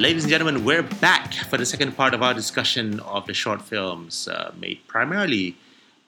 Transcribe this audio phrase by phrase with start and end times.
[0.00, 3.60] ladies and gentlemen, we're back for the second part of our discussion of the short
[3.60, 5.54] films uh, made primarily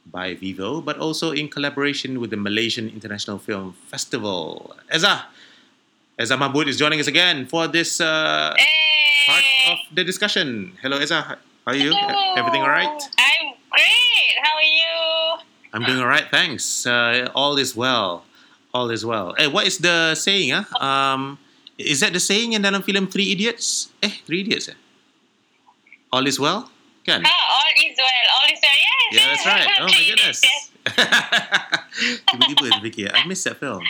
[0.07, 4.75] by Vivo, but also in collaboration with the Malaysian International Film Festival.
[4.91, 5.27] Eza,
[6.19, 8.57] Eza Mahmud is joining us again for this uh,
[9.27, 10.73] part of the discussion.
[10.81, 11.21] Hello, Eza.
[11.21, 11.93] How are you?
[11.93, 12.35] Hello.
[12.37, 12.89] Everything all right?
[12.89, 14.35] I'm great.
[14.43, 15.45] How are you?
[15.75, 16.87] I'm doing all right, thanks.
[16.87, 18.25] Uh, all is well.
[18.73, 19.35] All is well.
[19.37, 20.53] Eh, what is the saying?
[20.81, 21.39] Ah, um,
[21.79, 23.89] is that the saying in dalam filem Three Idiots?
[24.03, 24.69] Eh, Three Idiots.
[24.69, 24.79] Eh?
[26.13, 26.69] All is well,
[27.05, 27.25] kan?
[27.25, 28.25] Ah, all is well.
[28.37, 28.79] All is well.
[28.79, 29.11] Yes.
[29.13, 29.69] Yeah, that's right.
[29.81, 30.39] Oh my goodness.
[32.29, 33.85] Tiba-tiba terfikir, I missed that film.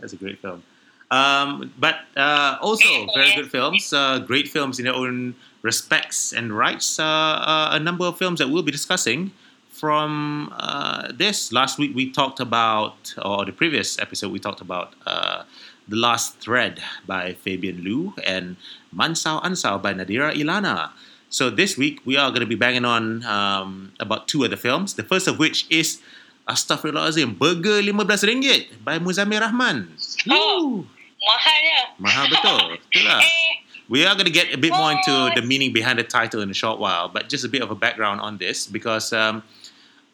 [0.00, 0.62] That's a great film.
[1.10, 2.84] Um, but uh, also
[3.14, 6.98] very good films, uh, great films in their own respects and rights.
[6.98, 9.32] Uh, uh, a number of films that we'll be discussing
[9.70, 11.52] from uh, this.
[11.52, 15.44] Last week we talked about, or the previous episode we talked about, uh,
[15.88, 18.56] The Last Thread by Fabian Liu and
[18.94, 20.90] Mansau Ansau by Nadira Ilana.
[21.30, 24.94] So this week we are going to be banging on um, about two other films.
[24.94, 26.00] The first of which is
[26.48, 29.96] Astaghfirullahalazim, Burger RM15 by Muzammil Rahman.
[30.30, 30.84] Oh.
[30.84, 30.86] Woo!
[31.18, 31.80] Mahalnya.
[31.98, 32.76] Mahal betul.
[32.94, 33.20] Itulah.
[33.28, 33.54] Eh,
[33.88, 36.50] We are going to get a bit more into the meaning behind the title in
[36.50, 39.42] a short while, but just a bit of a background on this because, um,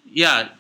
[0.06, 0.54] yeah,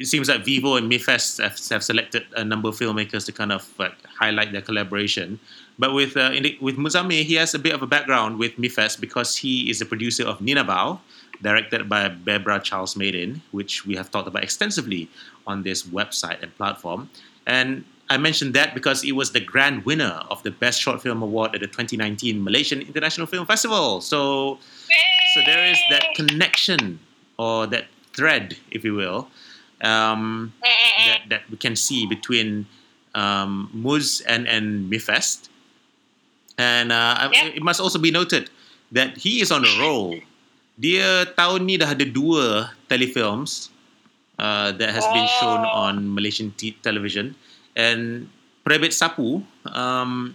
[0.00, 3.52] it seems like Vivo and Mifest have, have selected a number of filmmakers to kind
[3.52, 5.38] of like, highlight their collaboration.
[5.78, 8.56] But with uh, in the, with Muzammil, he has a bit of a background with
[8.56, 11.00] Mifest because he is the producer of Nina Bao,
[11.42, 15.10] directed by Bebra Charles Maiden, which we have talked about extensively
[15.46, 17.10] on this website and platform.
[17.46, 21.22] And I mentioned that because it was the grand winner of the Best Short Film
[21.22, 24.00] Award at the 2019 Malaysian International Film Festival.
[24.00, 24.58] So,
[25.34, 27.00] so there is that connection
[27.38, 27.84] or that
[28.14, 29.28] thread, if you will,
[29.82, 31.06] um, Mm, mm, mm.
[31.06, 32.66] that, that we can see between
[33.14, 35.48] um, Muz and, and Mifest.
[36.58, 37.56] And uh, Yeah.
[37.56, 38.50] it must also be noted
[38.92, 40.20] that he is on a roll.
[40.80, 43.68] Dia tahun ni dah ada dua telefilms
[44.40, 45.88] uh, that has been shown Oh.
[45.92, 47.36] on Malaysian t- television.
[47.76, 48.28] And
[48.64, 50.34] Prebet Sapu, um,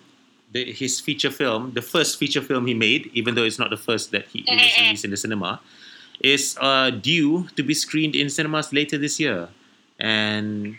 [0.53, 3.77] the, his feature film, the first feature film he made, even though it's not the
[3.77, 5.59] first that he, was released in the cinema,
[6.21, 9.49] is uh, due to be screened in cinemas later this year.
[9.99, 10.77] And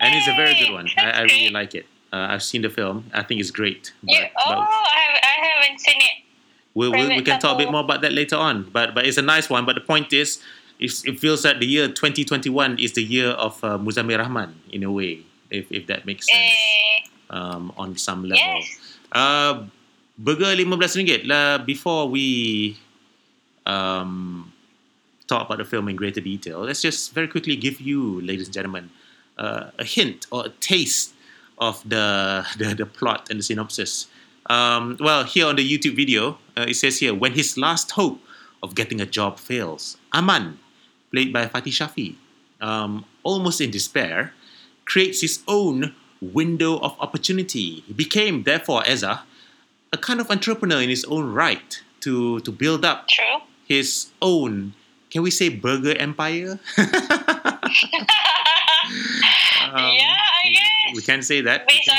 [0.00, 0.88] and it's a very good one.
[0.96, 1.86] I, I really like it.
[2.12, 3.10] Uh, I've seen the film.
[3.14, 3.92] I think it's great.
[4.02, 4.30] But.
[4.38, 6.22] Oh, but I, I haven't seen it.
[6.74, 8.68] we, we, we can talk a bit more about that later on.
[8.70, 9.64] But but it's a nice one.
[9.66, 10.40] But the point is,
[10.78, 14.82] it's, it feels like the year 2021 is the year of uh, Muzammil Rahman in
[14.84, 18.36] a way, if, if that makes sense Eh, um, on some level.
[18.36, 18.98] yes.
[19.12, 19.64] Uh,
[20.18, 21.58] burger RM15 lah.
[21.58, 22.76] Before we
[23.64, 24.52] um,
[25.26, 28.54] talk about the film in greater detail, let's just very quickly give you, ladies and
[28.54, 28.90] gentlemen,
[29.38, 31.14] uh, a hint or a taste
[31.58, 34.06] of the the, the plot and the synopsis.
[34.48, 38.20] Um, well, here on the YouTube video, uh, it says here when his last hope
[38.62, 40.58] of getting a job fails, Aman,
[41.10, 42.14] played by Fatih Shafi,
[42.60, 44.32] um, almost in despair,
[44.84, 47.80] creates his own window of opportunity.
[47.86, 49.22] He became, therefore, Eza,
[49.92, 53.40] a kind of entrepreneur in his own right to, to build up True.
[53.66, 54.74] his own,
[55.10, 56.58] can we say, burger empire?
[59.72, 60.94] Um, yeah, I guess.
[60.96, 61.66] We can say that.
[61.66, 61.96] Based on,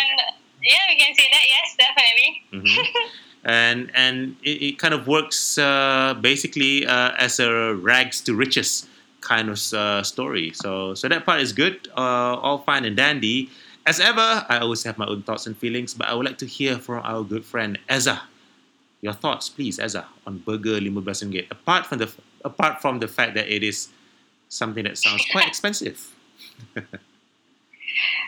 [0.64, 1.44] yeah, we can say that.
[1.50, 2.32] Yes, definitely.
[2.54, 2.86] Mhm.
[3.44, 8.88] and and it, it kind of works uh, basically uh, as a rags to riches
[9.22, 10.52] kind of uh, story.
[10.54, 13.50] So so that part is good, uh, all fine and dandy.
[13.86, 16.46] As ever, I always have my own thoughts and feelings, but I would like to
[16.46, 18.22] hear from our good friend Eza.
[19.00, 21.52] Your thoughts, please, Eza, on Burger 15 Ringgit.
[21.52, 22.08] Apart from the
[22.48, 23.92] apart from the fact that it is
[24.48, 26.00] something that sounds quite expensive.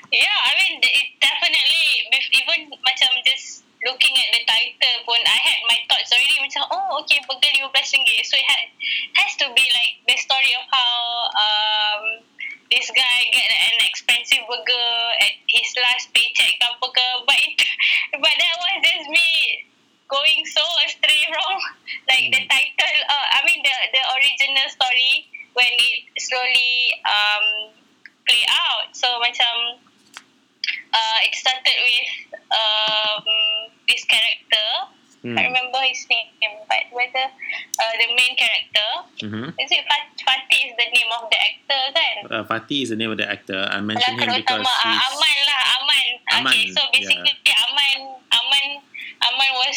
[0.09, 5.61] Yeah, I mean, it definitely, even macam just looking at the title pun, I had
[5.69, 8.25] my thoughts already macam, oh, okay, burger RM15.
[8.25, 8.65] So it had,
[9.21, 10.97] has to be like the story of how
[11.37, 12.03] um,
[12.73, 14.89] this guy get an expensive burger
[15.21, 17.07] at his last paycheck ke apa ke.
[17.29, 17.53] But, it,
[18.23, 19.29] but that was just me
[20.09, 21.59] going so astray wrong.
[22.09, 27.45] Like the title, uh, I mean the, the original story when it slowly um,
[28.25, 28.89] play out.
[28.97, 29.79] So macam
[30.93, 32.09] uh, it started with
[32.51, 33.23] um,
[33.87, 34.67] this character.
[35.19, 35.35] Hmm.
[35.35, 36.31] I remember his name,
[36.71, 38.87] but whether uh, the main character
[39.19, 39.51] Mhm.
[39.59, 42.15] is it Fat- Fatih is the name of the actor kan?
[42.31, 43.67] Uh, Fatih is the name of the actor.
[43.67, 46.07] I mentioned him because utama ah, he's Aman lah Aman.
[46.39, 47.58] Aman, Okay, so basically Aman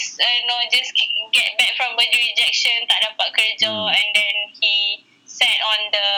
[0.03, 0.91] Was uh, you know just
[1.31, 3.95] get back from baju rejection tak dapat kerja Hmm.
[3.95, 4.99] and then he
[5.31, 6.09] sat on the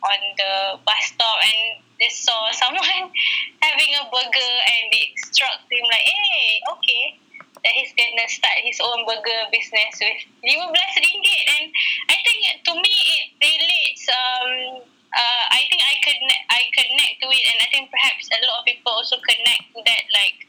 [0.00, 3.12] on the bus stop and they saw someone
[3.60, 7.02] having a burger and it struck him like hey okay
[7.60, 11.28] that he's gonna start his own burger business with RM15
[11.60, 11.64] and
[12.08, 14.80] I think to me it relates um
[15.12, 18.64] uh, I think I connect I connect to it and I think perhaps a lot
[18.64, 20.48] of people also connect to that like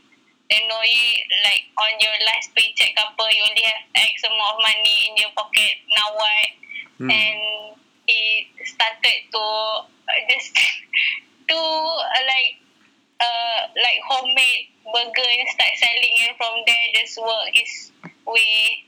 [0.49, 1.07] you
[1.43, 5.31] like on your last paycheck apa you only have X amount of money in your
[5.35, 6.49] pocket now what
[6.97, 7.13] Hmm.
[7.13, 7.77] and
[8.09, 10.49] he started to uh, just
[11.45, 12.57] to uh, like
[13.21, 17.93] uh, like homemade burger and start selling and from there just work his
[18.25, 18.81] way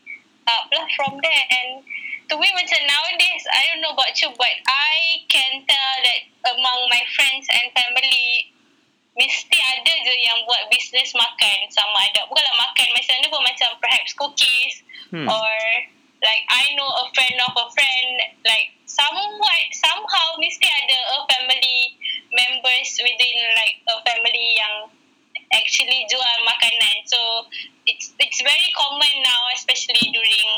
[0.50, 1.86] up lah from there and
[2.26, 6.90] to me macam nowadays I don't know about you but I can tell that among
[6.90, 8.50] my friends and family
[9.20, 13.70] mesti ada je yang buat bisnes makan sama ada bukanlah makan macam ni pun macam
[13.84, 15.26] perhaps cookies Hmm.
[15.26, 15.54] or
[16.22, 18.10] like I know a friend of a friend.
[18.46, 21.98] Like somewhat somehow mesti ada a family
[22.30, 24.86] members within like a family yang
[25.50, 26.96] actually jual makanan.
[27.10, 27.50] So
[27.90, 30.50] it's it's very common now especially during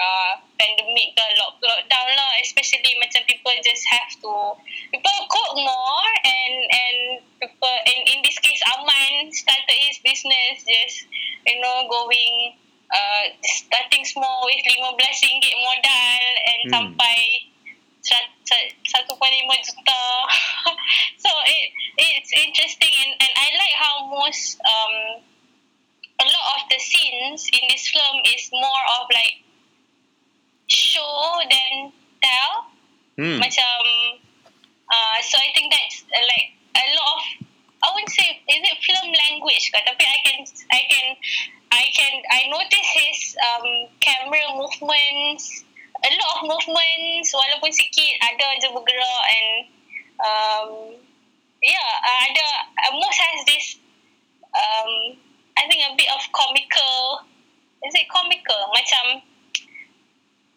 [0.00, 4.32] uh, pandemic ke lock, lockdown lah especially macam people just have to
[4.90, 6.96] people cook more and and
[7.38, 11.04] people in in this case Aman started his business just
[11.46, 12.56] you know going
[12.90, 16.72] uh, starting small with RM15 modal and Hmm.
[16.74, 17.18] sampai
[18.02, 19.16] sat- sat- 1.5
[19.62, 20.02] juta
[21.24, 21.66] so it
[22.00, 24.94] it's interesting and, and I like how most um
[26.20, 28.79] a lot of the scenes in this film is more
[33.20, 33.36] Hmm.
[33.36, 33.76] macam
[34.88, 37.22] uh, so I think that's uh, like a lot of
[37.80, 40.38] I wouldn't say is it film language ke tapi I can
[40.72, 41.06] I can
[41.68, 43.68] I can I notice his um,
[44.00, 45.68] camera movements
[46.00, 49.48] a lot of movements walaupun sikit ada je bergerak and
[50.16, 50.68] um,
[51.60, 52.46] yeah uh, ada
[52.88, 53.66] uh, most has this
[54.56, 55.20] um,
[55.60, 57.28] I think a bit of comical
[57.84, 59.20] is it comical macam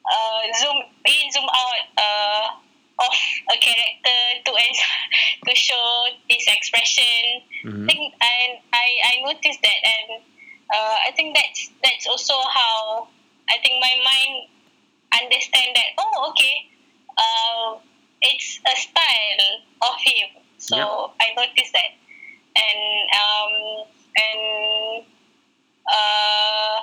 [0.04, 0.78] uh, zoom
[1.08, 2.46] in, zoom out uh,
[3.00, 3.16] of
[3.52, 4.52] a character to
[5.44, 5.86] to show
[6.28, 7.42] his expression.
[7.64, 7.84] Mhm.
[7.84, 10.08] I think and I I noticed that and
[10.70, 13.08] uh, I think that's that's also how
[13.50, 14.52] I think my mind
[15.14, 16.56] understand that oh okay
[17.16, 17.78] uh,
[18.22, 19.46] it's a style
[19.84, 21.22] of him so Yeah.
[21.22, 21.92] I noticed that
[22.56, 22.82] and
[23.14, 23.54] um
[24.14, 24.42] and
[25.86, 26.78] uh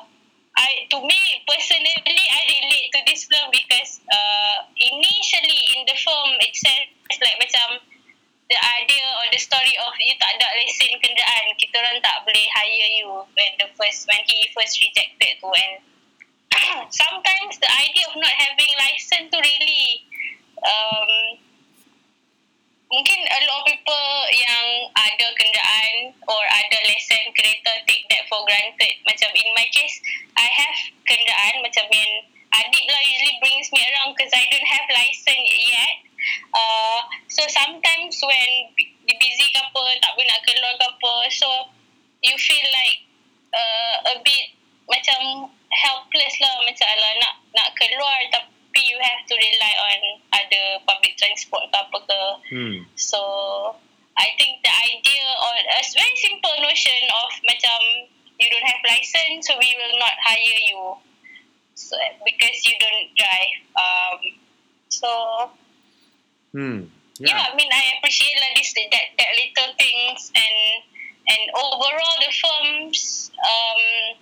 [0.55, 1.97] I to me personally
[2.31, 7.83] I relate to this film because uh initially in the film itself it's like macam
[8.51, 12.47] the idea or the story of you tak ada lesen kenderaan kita orang tak boleh
[12.51, 15.81] hire you when the first when he first rejected tu and
[16.91, 20.03] sometimes the idea of not having license tu really
[20.67, 21.39] um,
[22.91, 24.67] mungkin a lot of people yang
[24.99, 25.95] ada kenderaan
[26.31, 28.95] or ada lesen kereta take that for granted.
[29.03, 29.99] Macam in my case,
[30.35, 32.13] I have kenderaan macam yang
[32.51, 35.97] adik lah usually brings me around because I don't have license yet.
[36.53, 41.49] Uh, so sometimes when di busy ke apa, tak boleh nak keluar ke apa, so
[42.21, 42.99] you feel like
[43.51, 44.55] uh, a bit
[44.87, 49.99] macam helpless lah macam alah nak nak keluar tapi you have to rely on
[50.35, 52.77] ada public transport ke apa ke Hmm.
[52.99, 53.21] So
[54.13, 57.79] I think the idea or a very simple notion of macam
[58.37, 60.99] you don't have license, so we will not hire you.
[61.73, 63.57] So because you don't drive.
[63.73, 64.19] Um,
[64.93, 65.11] so
[66.51, 66.91] Hmm.
[67.23, 67.31] yeah.
[67.31, 67.47] Yeah.
[67.47, 70.59] I mean I appreciate like this that that little things and
[71.31, 74.19] and overall the films um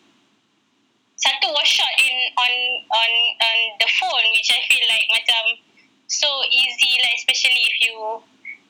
[1.16, 2.52] satu was shot in on
[2.92, 3.11] on
[3.42, 5.59] on the phone which I feel like macam
[6.06, 7.97] so easy like especially if you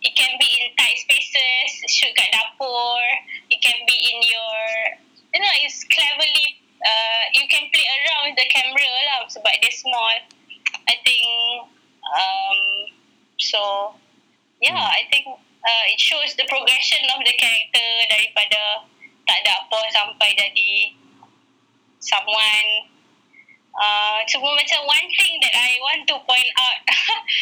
[0.00, 3.02] it can be in tight spaces shoot kat dapur
[3.50, 4.60] it can be in your
[5.34, 9.72] you know it's cleverly uh, you can play around with the camera lah sebab dia
[9.74, 10.14] small
[10.88, 11.26] I think
[12.06, 12.58] um
[13.36, 13.60] so
[14.58, 14.90] yeah Hmm.
[14.90, 15.22] I think
[15.62, 18.82] uh, it shows the progression of the character daripada
[19.22, 20.96] tak ada apa sampai jadi
[21.98, 22.70] someone
[23.74, 26.80] uh, cuma macam one thing that I want to point out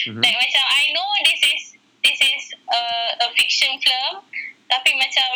[0.07, 0.21] Mhm.
[0.21, 1.63] like macam I know this is
[2.05, 2.81] this is a,
[3.25, 4.23] a fiction film
[4.69, 5.31] tapi macam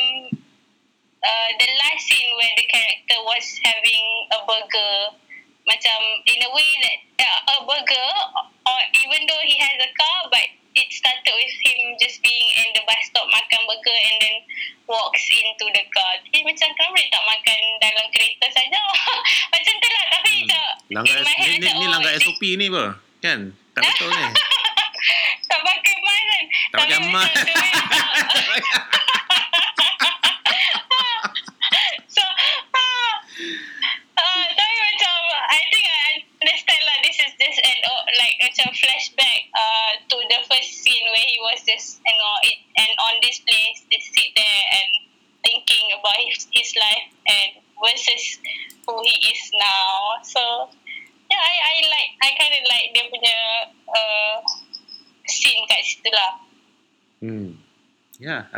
[1.21, 4.05] uh, the last scene where the character was having
[4.37, 5.17] a burger
[5.65, 8.11] macam in a way that yeah, a burger
[8.67, 12.71] or even though he has a car but it started with him just being in
[12.79, 14.37] the bus stop makan burger and then
[14.87, 18.79] walks into the car jadi macam kenapa dia tak makan dalam kereta saja
[19.51, 20.47] macam tu lah tapi Hmm.
[20.47, 20.65] macam
[21.01, 23.01] Langgar ni, ni, ni langgar SOP ni apa?
[23.25, 23.57] Kan?
[23.73, 24.27] Tak betul ni.
[25.49, 27.35] tak pakai mask kan Tak pakai mask.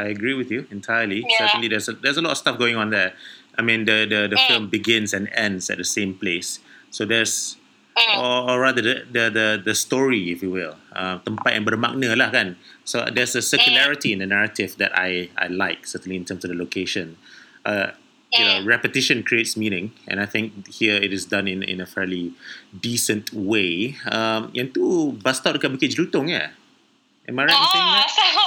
[0.02, 1.22] I agree with you entirely.
[1.22, 1.46] Yeah.
[1.46, 3.14] Certainly, there's a, there's a lot of stuff going on there.
[3.54, 4.46] I mean, the the, the Mm.
[4.50, 6.58] film begins and ends at the same place.
[6.90, 7.56] So there's,
[7.94, 8.18] mm.
[8.18, 12.18] or, or rather, the, the the the story, if you will, uh, tempat yang bermakna
[12.18, 12.58] lah kan.
[12.82, 16.50] So there's a circularity in the narrative that I I like certainly in terms of
[16.50, 17.16] the location.
[17.62, 17.94] Uh,
[18.32, 18.72] you know, Mm.
[18.72, 22.32] repetition creates meaning, and I think here it is done in in a fairly
[22.72, 24.00] decent way.
[24.08, 26.48] Um, yang tu bus stop dekat Bukit Jelutong ya?
[27.28, 28.08] Am I right in saying oh that?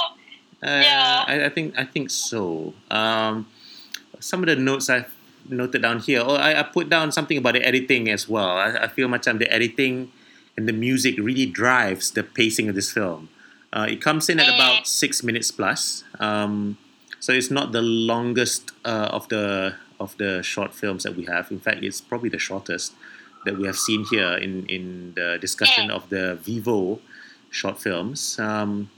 [0.66, 1.24] Uh, Yeah.
[1.26, 2.74] I, I think I think so.
[2.90, 3.46] Um,
[4.20, 5.12] some of the notes I've
[5.48, 6.22] noted down here.
[6.24, 8.50] Oh, I, I put down something about the editing as well.
[8.50, 10.10] I, I feel much the editing
[10.56, 13.28] and the music really drives the pacing of this film.
[13.72, 16.78] Uh, it comes in at about six minutes plus, um,
[17.20, 21.50] so it's not the longest uh, of the of the short films that we have.
[21.50, 22.94] In fact, it's probably the shortest
[23.44, 27.00] that we have seen here in in the discussion of the Vivo
[27.50, 28.38] short films.
[28.38, 28.88] Um,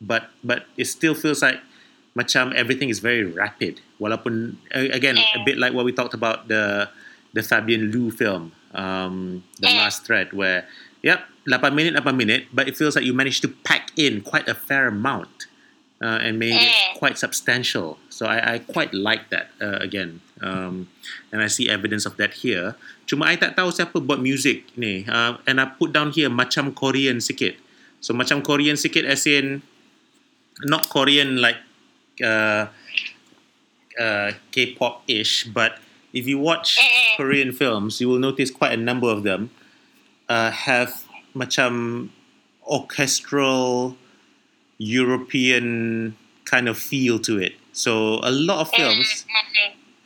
[0.00, 1.60] but but it still feels like
[2.16, 3.80] macam everything is very rapid.
[4.00, 6.88] Walaupun again a bit like what we talked about the
[7.36, 10.64] the Fabian Liu film, um, the last thread, where
[11.04, 14.48] yep, 8 minute, 8 minute, but it feels like you managed to pack in quite
[14.48, 15.46] a fair amount
[16.00, 17.98] uh, and made it quite substantial.
[18.08, 20.88] So I, I quite like that uh, again, um,
[21.30, 22.74] and I see evidence of that here.
[23.04, 26.72] Cuma I tak tahu siapa buat music ni, uh, and I put down here macam
[26.72, 27.60] Korean sikit.
[28.00, 29.60] So macam Korean sikit as in
[30.64, 31.56] not Korean like
[32.22, 32.66] uh,
[33.98, 35.78] uh, K-pop ish, but
[36.12, 36.78] if you watch.
[37.16, 39.50] Korean films, you will notice quite a number of them
[40.28, 42.08] uh, have macam
[42.68, 43.96] orchestral
[44.76, 47.54] European kind of feel to it.
[47.72, 49.24] So a lot of films,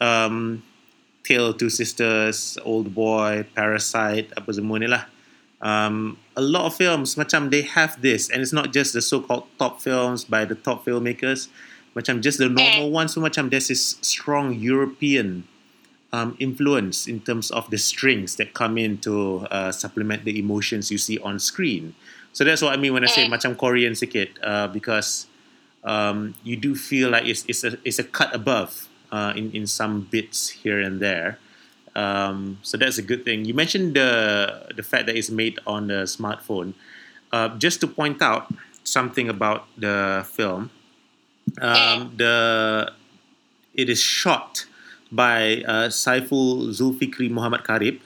[0.01, 0.63] um,
[1.25, 5.07] Tale of Two Sisters, Old Boy, Parasite, apa semua ni lah.
[5.61, 9.45] Um, a lot of films macam they have this and it's not just the so-called
[9.61, 11.49] top films by the top filmmakers.
[11.93, 15.45] Macam just the normal ones so macam there's this strong European
[16.13, 20.91] um, influence in terms of the strings that come in to uh, supplement the emotions
[20.91, 21.95] you see on screen.
[22.33, 23.35] So that's what I mean when I say Mm.
[23.37, 25.27] macam Korean sikit uh, because
[25.85, 29.67] um, you do feel like it's, it's, a, it's a cut above uh, in, in
[29.67, 31.39] some bits here and there
[31.95, 33.45] um, so that's a good thing.
[33.45, 36.75] You mentioned the the fact that it's made on the smartphone.
[37.33, 38.51] Uh, just to point out
[38.83, 40.71] something about the film,
[41.61, 42.93] um, the
[43.75, 44.67] it is shot
[45.11, 48.01] by uh, Saiful Zulfikri Muhammad Karib,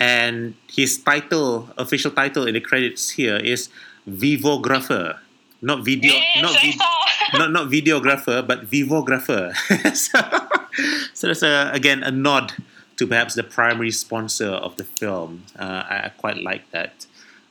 [0.00, 3.68] and his title, official title in the credits here is
[4.08, 5.18] Vivographer,
[5.60, 6.80] not video, yes not I vid-
[7.38, 9.54] not not videographer, but vivographer.
[9.96, 10.18] so,
[11.14, 12.52] so that's a, again a nod
[13.02, 15.42] to perhaps the primary sponsor of the film.
[15.58, 17.06] Uh, I, I quite like that.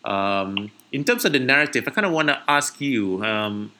[0.07, 3.19] Um, in terms of the narrative, I kind of want to ask you.
[3.23, 3.71] Um,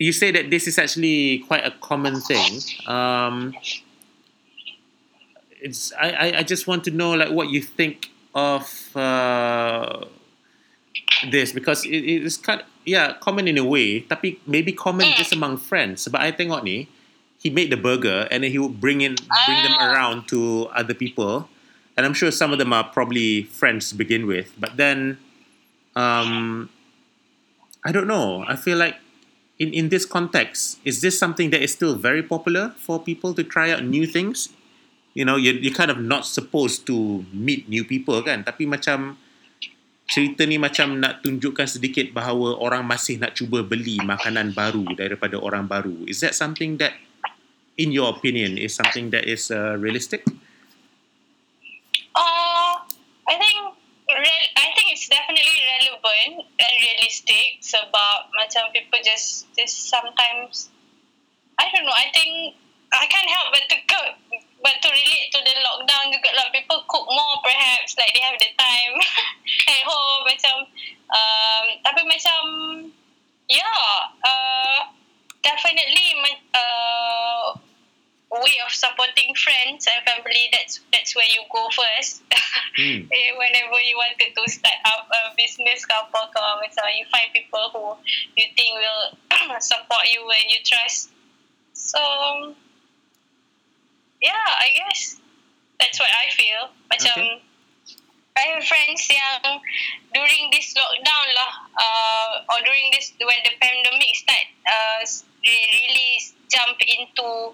[0.00, 2.64] you say that this is actually quite a common thing.
[2.88, 3.52] Um,
[5.60, 8.64] it's I, I, I just want to know like what you think of
[8.96, 10.06] uh,
[11.30, 15.16] this because it, it's kind yeah common in a way tapi maybe common Mm.
[15.20, 16.88] just among friends sebab I tengok ni
[17.40, 19.88] he made the burger and then he would bring in bring them Ah.
[19.88, 21.48] around to other people.
[21.96, 24.52] And I'm sure some of them are probably friends to begin with.
[24.60, 25.16] But then
[25.96, 26.68] um
[27.80, 28.44] I don't know.
[28.44, 29.00] I feel like
[29.56, 33.42] in in this context is this something that is still very popular for people to
[33.42, 34.52] try out new things?
[35.16, 38.44] You know you you kind of not supposed to meet new people kan?
[38.44, 39.16] Tapi macam
[40.10, 45.38] cerita ni macam nak tunjukkan sedikit bahawa orang masih nak cuba beli makanan baru daripada
[45.40, 46.04] orang baru.
[46.04, 46.94] Is that something that
[47.80, 50.28] in your opinion is something that is uh, realistic?
[52.12, 52.76] Uh,
[53.24, 53.56] I think
[54.12, 60.68] re- I think it's definitely relevant and realistic sebab macam people just just sometimes
[61.56, 62.60] I don't know I think
[62.92, 64.12] I can't help but to cook
[64.60, 66.52] but to relate to the lockdown juga lah.
[66.52, 68.94] People cook more perhaps like they have the time
[69.72, 70.56] at home macam
[71.08, 72.40] um, tapi macam
[73.48, 74.78] yeah uh,
[75.42, 77.56] definitely ma- uh,
[78.30, 82.22] way of supporting friends and family that's that's where you go first
[82.78, 83.02] Hmm.
[83.10, 87.28] Eh, whenever you wanted to start up a business ke apa ke macam you find
[87.34, 87.84] people who
[88.38, 89.18] you think will
[89.58, 91.10] support you and you trust
[91.74, 92.00] so
[94.22, 95.18] yeah I guess
[95.82, 97.42] that's what I feel macam
[98.40, 99.60] I have friends yang
[100.14, 105.02] during this lockdown lah, uh, or during this when the pandemic start, uh,
[105.44, 106.12] they really
[106.48, 107.52] jump into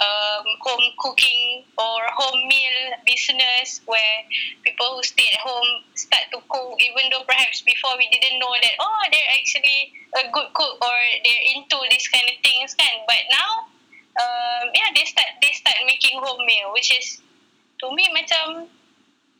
[0.00, 4.24] um, home cooking or home meal business where
[4.64, 8.54] people who stay at home start to cook, even though perhaps before we didn't know
[8.64, 13.02] that oh they're actually a good cook or they're into these kind of things, kan?
[13.04, 13.50] But now,
[14.18, 17.20] um, yeah, they start they start making home meal, which is
[17.82, 18.72] to me macam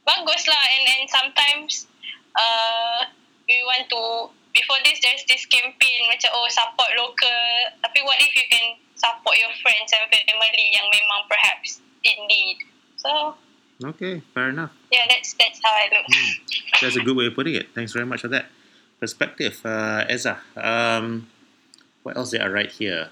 [0.05, 1.89] bagus lah and and sometimes
[2.37, 3.09] uh,
[3.49, 7.43] we want to before this there's this campaign macam oh support local
[7.83, 12.63] tapi what if you can support your friends and family yang memang perhaps in need
[13.01, 13.35] so
[13.83, 14.75] Okay, fair enough.
[14.91, 16.31] yeah that's that's how I look Hmm.
[16.83, 17.71] That's a good way of putting it.
[17.73, 18.51] Thanks very much for that
[18.99, 20.43] perspective, uh, Eza.
[20.59, 21.31] Um,
[22.03, 23.09] what else did I write here?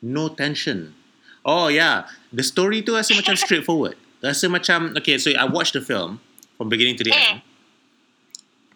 [0.00, 0.96] No tension.
[1.44, 3.94] Oh yeah, the story tu rasa macam straightforward.
[4.24, 5.20] Rasa macam okay.
[5.20, 6.18] So I watched the film
[6.58, 7.44] from beginning to the end.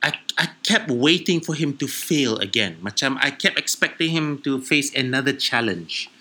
[0.04, 2.78] I I kept waiting for him to fail again.
[2.84, 6.12] Macam I kept expecting him to face another challenge.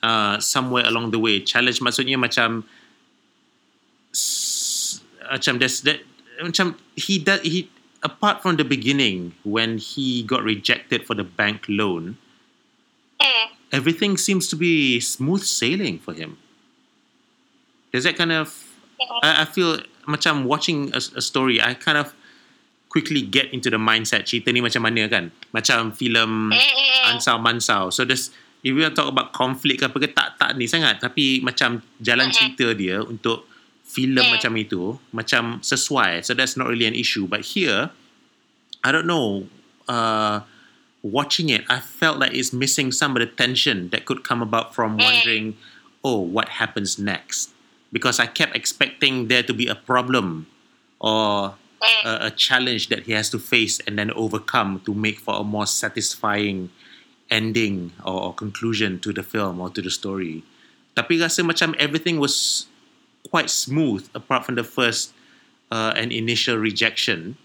[0.00, 2.62] Uh, somewhere along the way, challenge maksudnya macam
[5.28, 6.00] macam there's that
[6.40, 7.70] macam he does he
[8.02, 12.16] apart from the beginning when he got rejected for the bank loan
[13.20, 13.46] mm.
[13.72, 16.38] everything seems to be smooth sailing for him.
[17.92, 18.54] There's that kind of
[19.22, 22.14] I, I feel macam watching a, a story I kind of
[22.88, 25.28] quickly get into the mindset cerita ni macam mana kan?
[25.52, 27.08] Macam filem Mm-mm.
[27.12, 28.32] Ansau Mansau so there's
[28.62, 30.98] if we to talk about conflict ke apa ke tak tak ni sangat.
[30.98, 33.46] Tapi macam jalan cerita dia untuk
[33.88, 34.32] filem Mm.
[34.36, 37.88] macam itu macam sesuai so that's not really an issue but here
[38.84, 39.48] I don't know
[39.88, 40.44] uh,
[41.00, 44.76] watching it I felt like it's missing some of the tension that could come about
[44.76, 45.04] from Mm.
[45.08, 45.46] wondering
[46.04, 47.50] oh what happens next
[47.88, 50.44] because I kept expecting there to be a problem
[51.00, 51.56] or
[52.04, 55.44] a, a challenge that he has to face and then overcome to make for a
[55.46, 56.68] more satisfying
[57.32, 60.42] ending or, or conclusion to the film or to the story.
[60.98, 62.66] Tapi rasa macam everything was
[63.26, 65.12] quite smooth apart from the first
[65.70, 67.36] uh, and initial rejection,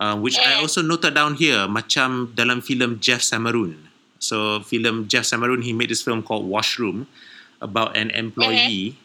[0.00, 0.62] uh, which I Mm.
[0.64, 3.88] also noted down here macam dalam filem Jeff Samaroon.
[4.20, 7.06] So film Jeff Samaroon, he made this film called Washroom
[7.60, 8.96] about an employee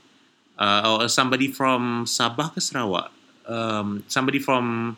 [0.60, 3.12] uh, or somebody from Sabah ke Sarawak.
[3.46, 4.98] Um, somebody from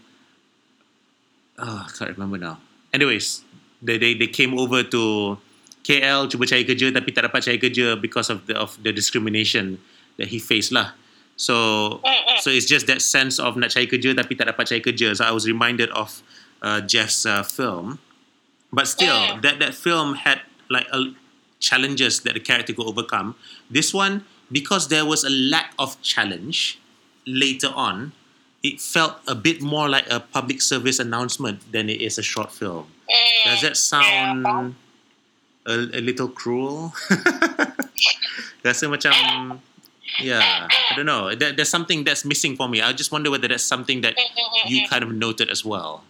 [1.60, 2.58] oh, I can't remember now.
[2.94, 3.44] Anyways,
[3.82, 5.36] they, they they came over to
[5.84, 9.78] KL cuba cari kerja tapi tak dapat cari kerja because of the of the discrimination
[10.18, 10.98] that he faced lah.
[11.38, 12.42] So Mm-mm.
[12.42, 15.14] so it's just that sense of nak cari kerja tapi tak dapat cari kerja.
[15.14, 16.26] So I was reminded of
[16.66, 18.02] uh, Jeff's uh, film,
[18.74, 19.46] but still Mm.
[19.46, 21.14] that that film had like a,
[21.62, 23.38] challenges that the character could overcome.
[23.70, 26.82] This one because there was a lack of challenge
[27.30, 28.18] later on.
[28.66, 32.50] It felt a bit more like a public service announcement than it is a short
[32.50, 32.90] film.
[33.06, 33.44] Mm.
[33.46, 34.74] Does that sound
[35.70, 36.92] a, a little cruel?
[38.66, 39.14] Rasa macam,
[40.22, 41.36] yeah, I don't know.
[41.36, 42.82] There, there's something that's missing for me.
[42.82, 44.16] I just wonder whether that's something that
[44.68, 46.04] you kind of noted as well.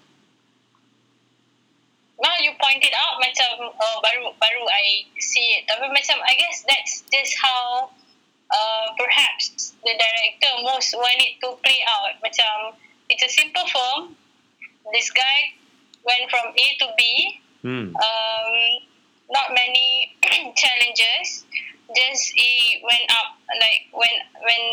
[2.18, 6.66] now you pointed out macam uh, baru baru I see it tapi macam I guess
[6.66, 7.94] that's just how
[8.50, 12.74] uh, perhaps the director most want it to play out macam
[13.14, 14.18] it's a simple film
[14.98, 15.54] this guy
[16.02, 17.02] went from A to B
[17.62, 17.90] Hmm.
[17.94, 18.54] um,
[19.34, 20.14] not many
[20.62, 21.46] challenges
[21.95, 24.63] just he went up like when when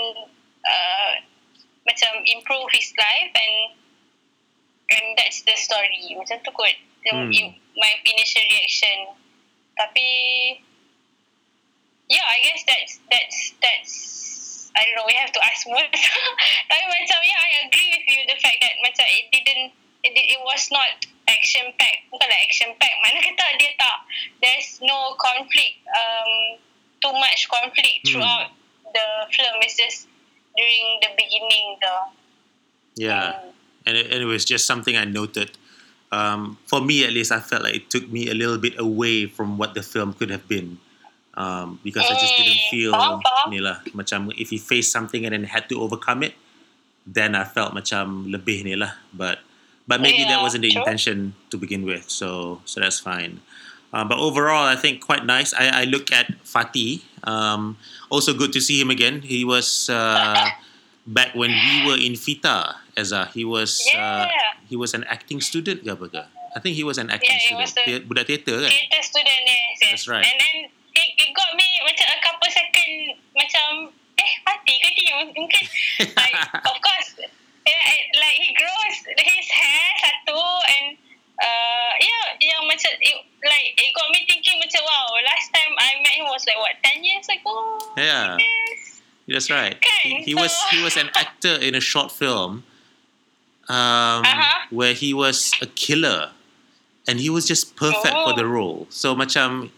[0.66, 1.12] uh,
[1.87, 3.57] macam improve his life and
[4.90, 6.16] and that's the story.
[6.18, 6.74] Macam tu kot.
[7.05, 7.29] Hmm.
[7.77, 9.12] my initial reaction.
[9.77, 10.09] Tapi
[12.09, 13.94] yeah I guess that's that's that's
[14.74, 15.85] I don't know we have to ask more.
[15.85, 20.40] Tapi macam yeah I agree with you the fact that macam it didn't it, it
[20.44, 23.96] was not action packed bukan like action packed mana kata dia tak
[24.44, 26.61] there's no conflict um
[27.05, 28.17] too much conflict Hmm.
[28.17, 28.49] throughout
[28.97, 30.09] the film it's just
[30.57, 31.93] during the beginning the
[32.97, 33.43] Yeah.
[33.43, 33.53] um,
[33.87, 35.51] and it, and it was just something I noted.
[36.14, 39.27] Um, for me, at least, I felt like it took me a little bit away
[39.27, 40.79] from what the film could have been,
[41.35, 43.47] um, because I just didn't Mm, feel faham, faham.
[43.51, 46.38] ni lah, macam if he faced something and then had to overcome it,
[47.03, 48.95] then I felt macam lebih ni lah.
[49.11, 49.43] But
[49.90, 50.81] but maybe that wasn't the true.
[50.87, 53.43] intention to begin with, so so that's fine.
[53.94, 55.54] Uh, but overall, I think quite nice.
[55.54, 57.07] I, I look at Fatih.
[57.22, 57.78] Um,
[58.11, 59.22] also good to see him again.
[59.22, 60.50] He was uh,
[61.07, 63.30] back when we were in Fita, Eza.
[63.30, 64.26] He was uh,
[64.66, 66.26] he was an acting student ke?
[66.54, 67.87] I think he was an acting Yeah, he student.
[67.87, 68.70] was a- budak teater kan?
[68.70, 69.90] theatre student yes, yes.
[69.90, 70.26] That's right.
[70.26, 72.90] and then it, it got me macam a couple second
[73.35, 73.66] macam
[74.18, 75.62] eh hati ke dia mungkin
[76.22, 77.18] like of course
[77.66, 77.94] yeah,
[81.40, 85.99] uh, yeah, yang macam it, like it got me thinking macam wow, last time I
[86.03, 87.55] met him was like what 10 years ago.
[87.97, 88.38] Yeah.
[88.38, 89.03] Yes.
[89.27, 89.77] That's right.
[89.81, 90.01] Kan?
[90.03, 90.42] He, he so...
[90.42, 92.64] was he was an actor in a short film
[93.64, 94.68] um uh-huh.
[94.68, 96.37] where he was a killer
[97.09, 98.31] and he was just perfect oh.
[98.31, 98.87] for the role.
[98.90, 99.73] So macam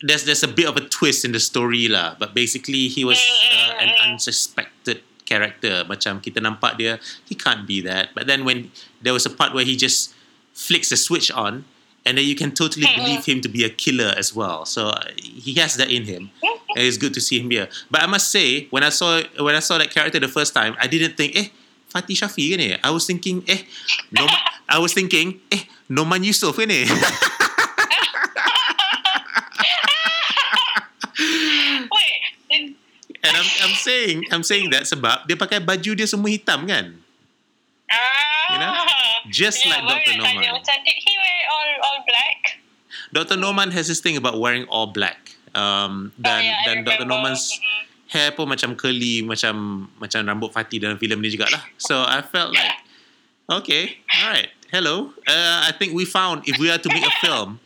[0.00, 3.18] there's there's a bit of a twist in the story lah, but basically he was
[3.18, 4.02] mm, mm, uh, an mm.
[4.10, 5.84] unsuspected character.
[5.86, 8.10] Macam kita nampak dia, he can't be that.
[8.12, 10.12] But then when there was a part where he just
[10.54, 11.64] flicks the switch on.
[12.04, 14.66] And then you can totally believe him to be a killer as well.
[14.66, 16.30] So uh, he has that in him.
[16.42, 17.68] And it's good to see him here.
[17.90, 20.74] But I must say, when I saw when I saw that character the first time,
[20.80, 21.54] I didn't think, eh,
[21.94, 22.74] Fatih Shafi ni?
[22.82, 23.62] I was thinking, eh,
[24.10, 24.34] Norman,
[24.68, 26.88] I was thinking, eh, Norman Yusof ni?
[31.92, 32.76] Wait.
[33.22, 36.98] And I'm, I'm saying, I'm saying that sebab dia pakai baju dia semua hitam kan?
[37.86, 38.50] Ah.
[38.50, 39.01] You know?
[39.30, 40.18] Just like Dr.
[40.18, 40.42] Norman.
[40.42, 42.62] Macam, did he wear all all black?
[43.12, 43.36] Dr.
[43.36, 45.36] Norman has this thing about wearing all black.
[45.54, 47.04] Um, dan oh, yeah, dan Dr.
[47.04, 47.84] Norman's Mm-mm.
[48.08, 51.60] hair pun macam curly macam macam rambut Fatih dalam filem ni jugalah.
[51.76, 52.72] So I felt like
[53.52, 54.50] okay, all right.
[54.72, 55.12] Hello.
[55.28, 57.60] Uh, I think we found if we are to make a film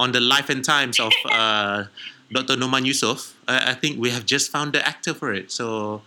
[0.00, 1.84] on the life and times of uh,
[2.32, 2.56] Dr.
[2.56, 5.52] Norman Yusof, I, I think we have just found the actor for it.
[5.52, 6.00] So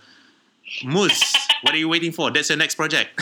[0.81, 1.21] Muz,
[1.61, 2.31] what are you waiting for?
[2.31, 3.13] That's your next project.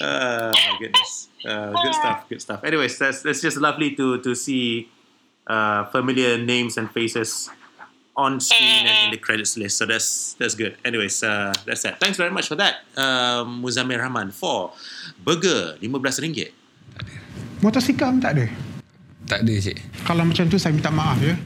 [0.00, 1.28] uh, my goodness.
[1.44, 2.28] Uh, good stuff.
[2.28, 2.64] Good stuff.
[2.64, 4.92] Anyways, that's that's just lovely to to see
[5.46, 7.50] uh, familiar names and faces
[8.16, 9.78] on screen and in the credits list.
[9.78, 10.76] So that's that's good.
[10.84, 11.98] Anyways, uh, that's that.
[11.98, 14.72] Thanks very much for that, um, Muzammil Rahman for
[15.24, 16.52] burger RM15.
[17.62, 18.46] Motosikal pun tak ada.
[19.30, 19.78] Tak ada cik.
[20.02, 21.38] Kalau macam tu saya minta maaf ya.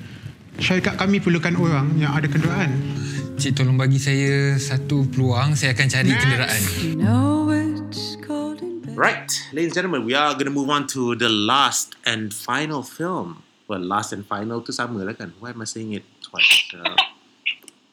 [0.56, 2.72] Syarikat kami perlukan orang yang ada kenderaan.
[3.36, 5.52] Cik tolong bagi saya satu peluang.
[5.52, 6.62] Saya akan cari kenderaan.
[6.80, 8.96] In bed.
[8.96, 12.80] Right, ladies and gentlemen, we are going to move on to the last and final
[12.80, 13.44] film.
[13.68, 15.36] Well, last and final tu sama lah kan?
[15.36, 16.72] Why am I saying it twice?
[16.72, 16.96] Uh,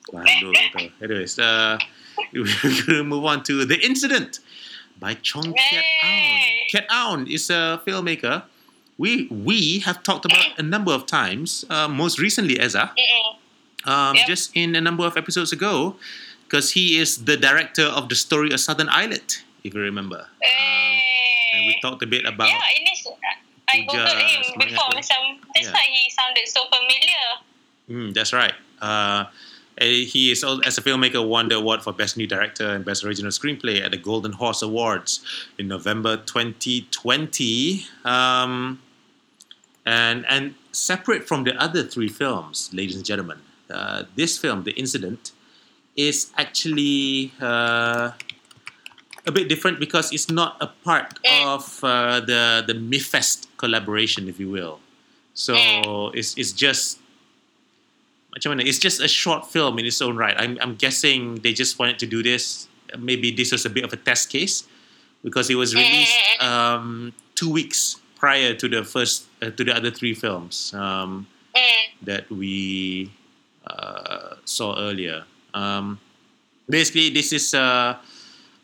[0.07, 0.55] tu.
[1.03, 1.75] Anyways, uh,
[2.31, 4.39] we're going to move on to The Incident
[4.95, 6.39] by Chong Kiat Aun.
[6.71, 8.47] Kiat Aun is a filmmaker
[9.03, 13.35] we we have talked about a number of times, uh, most recently Mm-mm.
[13.93, 14.27] um, Yep.
[14.31, 15.95] just in a number of episodes ago,
[16.45, 20.21] because he is the director of the story of Southern Islet, if you remember.
[20.49, 20.95] Um,
[21.53, 21.81] and we Eh.
[21.85, 22.99] talked a bit about Yeah, it is.
[23.73, 24.91] I googled him before.
[24.99, 25.73] Macam, that's Yeah.
[25.75, 27.25] why he sounded so familiar.
[27.89, 28.53] Mm, that's right.
[28.81, 29.25] Uh,
[29.81, 33.31] he is as a filmmaker won the award for best new director and best original
[33.31, 35.11] screenplay at the Golden Horse Awards
[35.57, 37.87] in November 2020.
[38.05, 38.79] Um,
[39.85, 44.71] and and separate from the other three films, ladies and gentlemen, uh, this film, The
[44.71, 45.31] Incident,
[45.95, 48.11] is actually uh,
[49.25, 54.39] a bit different because it's not a part of uh, the the Mifest collaboration, if
[54.39, 54.79] you will.
[55.33, 56.99] So it's it's just?
[58.35, 60.35] It's just a short film in its own right.
[60.37, 62.67] I'm I'm guessing they just wanted to do this.
[62.97, 64.65] Maybe this was a bit of a test case
[65.23, 69.91] because it was released um, two weeks prior to the first uh, to the other
[69.91, 71.85] three films um, Mm.
[72.09, 73.11] that we
[73.67, 75.23] uh, saw earlier.
[75.53, 75.99] Um,
[76.67, 77.93] basically, this is uh,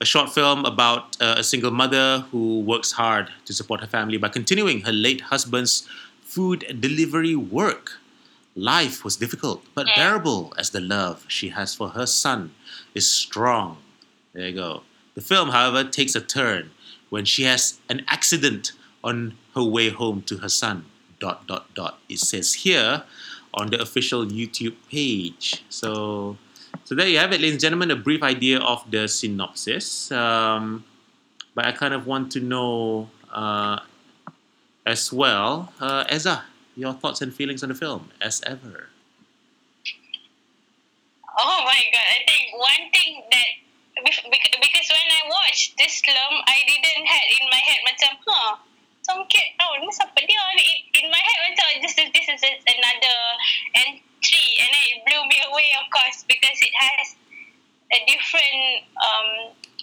[0.01, 4.17] a short film about uh, a single mother who works hard to support her family
[4.17, 5.87] by continuing her late husband's
[6.23, 7.99] food delivery work.
[8.55, 12.41] Life was difficult, but bearable as the love she has for her son
[12.95, 13.77] is strong.
[14.33, 14.81] There you go.
[15.13, 16.71] The film, however, takes a turn
[17.13, 18.71] when she has an accident
[19.03, 20.85] on her way home to her son.
[21.19, 21.99] Dot dot dot.
[22.07, 23.03] It says here
[23.53, 25.63] on the official YouTube page.
[25.67, 26.37] So,
[26.85, 27.91] so there you have it, ladies and gentlemen.
[27.91, 30.11] A brief idea of the synopsis.
[30.11, 30.85] Um,
[31.55, 33.79] but I kind of want to know uh,
[34.85, 38.87] as well, uh, Eza, your thoughts and feelings on the film, as ever.
[41.37, 42.07] Oh my god!
[42.15, 43.49] I think one thing that
[43.99, 48.55] because when I watched this film, I didn't had in my head macam, huh,
[49.09, 50.43] Chong Kiat, oh, ni siapa dia?
[50.53, 53.17] In, in my head macam this is this is another
[53.73, 57.17] entry, and then it blew me away, of course, because it has
[57.89, 59.29] a different um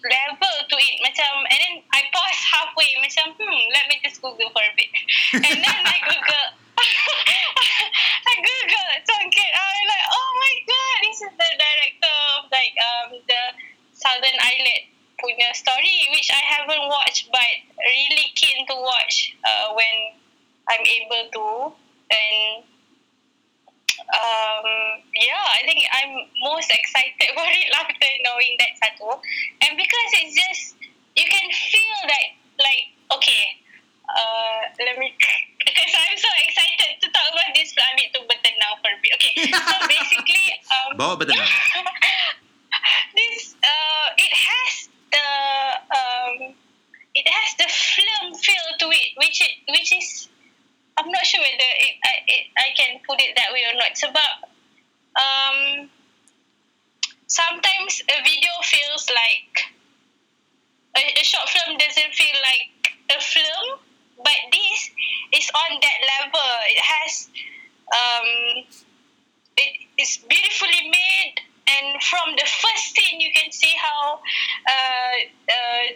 [0.06, 0.96] level to it.
[1.02, 4.94] Macam, and then I pause halfway, macam, hmm, let me just Google for a bit,
[5.42, 6.46] and then I Google.
[8.30, 9.52] I Google Chong Kiat.
[9.58, 13.42] I'm like, oh my god, this is the director of like um the
[13.90, 17.50] Southern Islet punya story, which I haven't watched, but
[17.81, 19.96] really keen to watch uh, when
[20.68, 21.46] I'm able to.
[22.07, 22.64] And
[24.12, 24.66] um,
[25.16, 26.12] yeah, I think I'm
[26.44, 29.09] most excited for it after knowing that satu.
[29.64, 30.62] And because it's just
[31.16, 32.26] you can feel that
[32.61, 33.44] like okay,
[34.05, 35.16] uh, let me
[35.66, 37.72] because I'm so excited to talk about this.
[37.76, 39.12] I need to bertenang for a bit.
[39.16, 41.48] Okay, so Bawa bertenang.
[43.16, 45.28] this uh, it has the
[45.90, 46.54] um,
[47.14, 50.28] it has the film feel to it, which it, which is
[50.98, 53.92] I'm not sure whether it, I it, I can put it that way or not.
[53.96, 54.32] Sebab
[55.16, 55.88] um,
[57.26, 59.72] sometimes a video feels like
[60.96, 63.80] a, a short film doesn't feel like a film,
[64.18, 64.90] but this
[65.36, 66.48] is on that level.
[66.68, 67.28] It has
[67.92, 68.28] um,
[69.56, 71.34] it is beautifully made,
[71.68, 74.20] and from the first scene, you can see how
[74.68, 75.16] uh,
[75.50, 75.87] uh,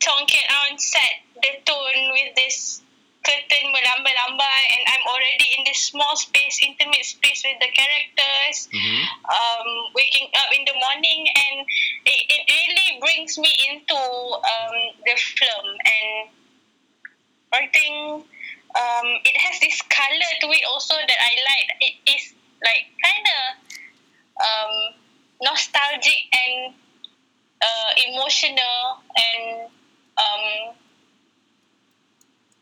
[0.00, 2.82] Tong Aun set the tone with this
[3.22, 8.66] curtain melambai-lambai, and I'm already in this small space, intimate space with the characters.
[8.74, 9.02] Mhm.
[9.30, 11.66] Um, waking up in the morning, and
[12.04, 16.30] it, it really brings me into um, the film, and
[17.52, 18.26] I think
[18.74, 21.68] um, it has this color to it also that I like.
[21.78, 23.61] It is like kind of
[24.38, 24.74] um,
[25.42, 26.74] nostalgic and
[27.60, 29.68] uh, emotional and
[30.16, 30.74] um,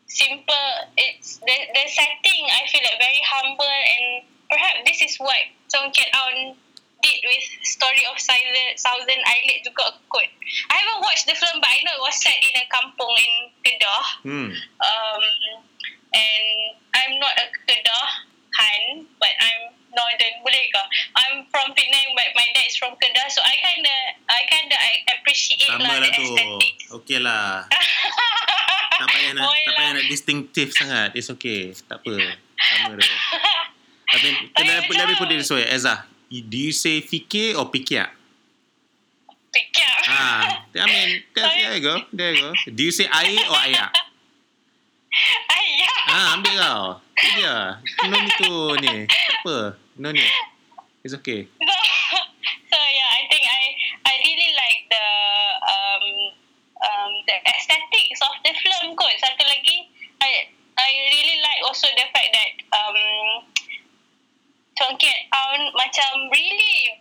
[0.07, 0.67] simple.
[0.97, 2.43] It's the the setting.
[2.51, 5.39] I feel like very humble and perhaps this is what
[5.71, 6.55] Song Kiat Aun
[7.01, 10.29] did with Story of Thousand Thousand Eyelid juga kot.
[10.69, 13.33] I haven't watched the film, but I know it was set in a kampung in
[13.65, 14.03] Kedah.
[14.21, 14.49] Hmm.
[14.83, 15.23] Um,
[16.11, 16.47] and
[16.93, 18.07] I'm not a Kedah
[18.59, 20.35] Han, but I'm northern.
[20.41, 20.81] Boleh ke?
[21.13, 23.95] I'm from Penang, but my dad is from Kedah, so I kinda,
[24.27, 26.23] I kinda, I appreciate Sama lah lah the tu.
[26.25, 26.83] aesthetics.
[26.91, 27.67] Okey lah.
[29.01, 29.97] tak payah nak, Oh, tak payah yelah.
[29.97, 31.09] nak distinctive sangat.
[31.13, 31.71] It's okay.
[31.85, 32.13] Tak apa.
[32.57, 33.05] Sama tu.
[34.11, 35.63] I mean, can I, Tapi let me put it this way.
[35.65, 38.03] Ezra, do you say fikir or pikir?
[39.51, 39.91] Fikir.
[40.07, 41.95] Ah, I mean, that's, there you go.
[42.11, 42.51] There you go.
[42.67, 43.91] Do you say air or ayak?
[45.55, 45.97] Ayah.
[46.07, 46.83] Ah, ambil kau.
[47.15, 47.55] Fikir.
[48.07, 48.95] No need to ni.
[49.07, 49.75] Apa.
[49.97, 50.31] No need.
[51.03, 51.47] It's okay.
[51.47, 51.67] so,
[52.71, 53.61] so yeah, I think I
[54.05, 55.07] I really like the
[55.65, 56.05] um
[56.81, 59.11] um the aesthetics of the film kot.
[59.19, 62.97] Satu lagi, I I really like also the fact that um
[64.79, 66.95] Chong Aun macam really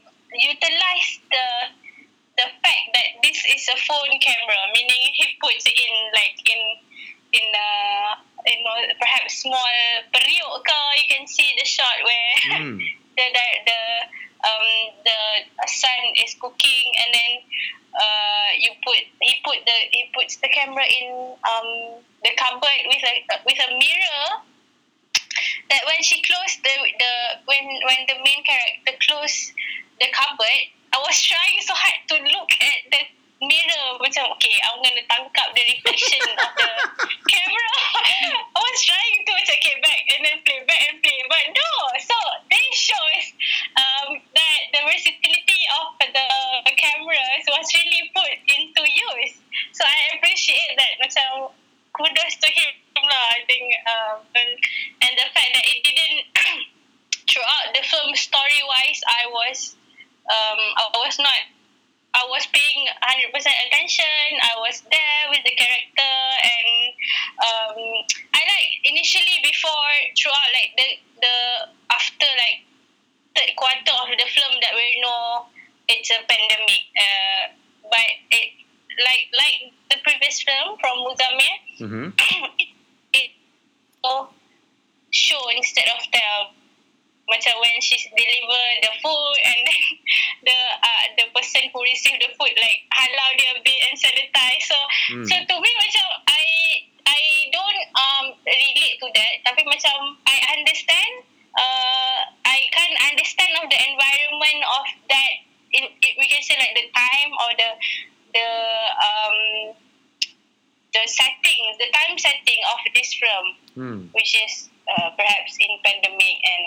[113.80, 114.12] Hmm.
[114.12, 116.66] which is uh, perhaps in pandemic and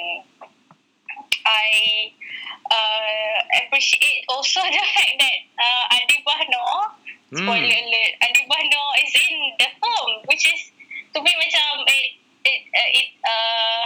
[1.45, 2.09] I
[2.71, 6.81] uh, appreciate also the fact that uh, Adibah Noor
[7.33, 7.49] Hmm.
[7.49, 10.69] spoiler alert Adibah Noor is in the film which is
[11.13, 12.07] to me macam it
[12.45, 13.83] it, uh, it uh,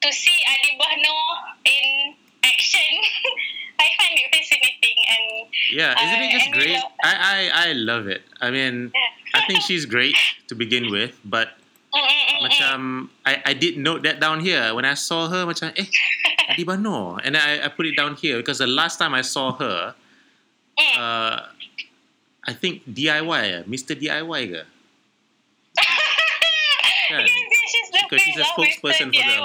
[0.00, 1.28] to see Adibah Noor
[1.68, 2.92] in action
[3.84, 5.24] I find it fascinating and
[5.68, 6.80] Yeah, isn't it Uh, just great?
[7.04, 8.24] I, I, I love it.
[8.40, 8.90] I mean,
[9.36, 10.16] I think she's great
[10.48, 11.54] to begin with, but
[11.88, 12.40] Mm, mm, mm, mm.
[12.44, 12.76] macam
[13.48, 15.88] I, did note that down here when I saw her macam eh
[16.52, 19.56] Adibah Noor and I, I put it down here because the last time I saw
[19.56, 19.94] her
[20.96, 21.36] uh,
[22.44, 23.96] I think DIY Mr.
[23.96, 24.62] DIY ke
[27.08, 27.24] Kan?
[27.24, 29.44] yes, yes, she's Because she's a spokesperson for them.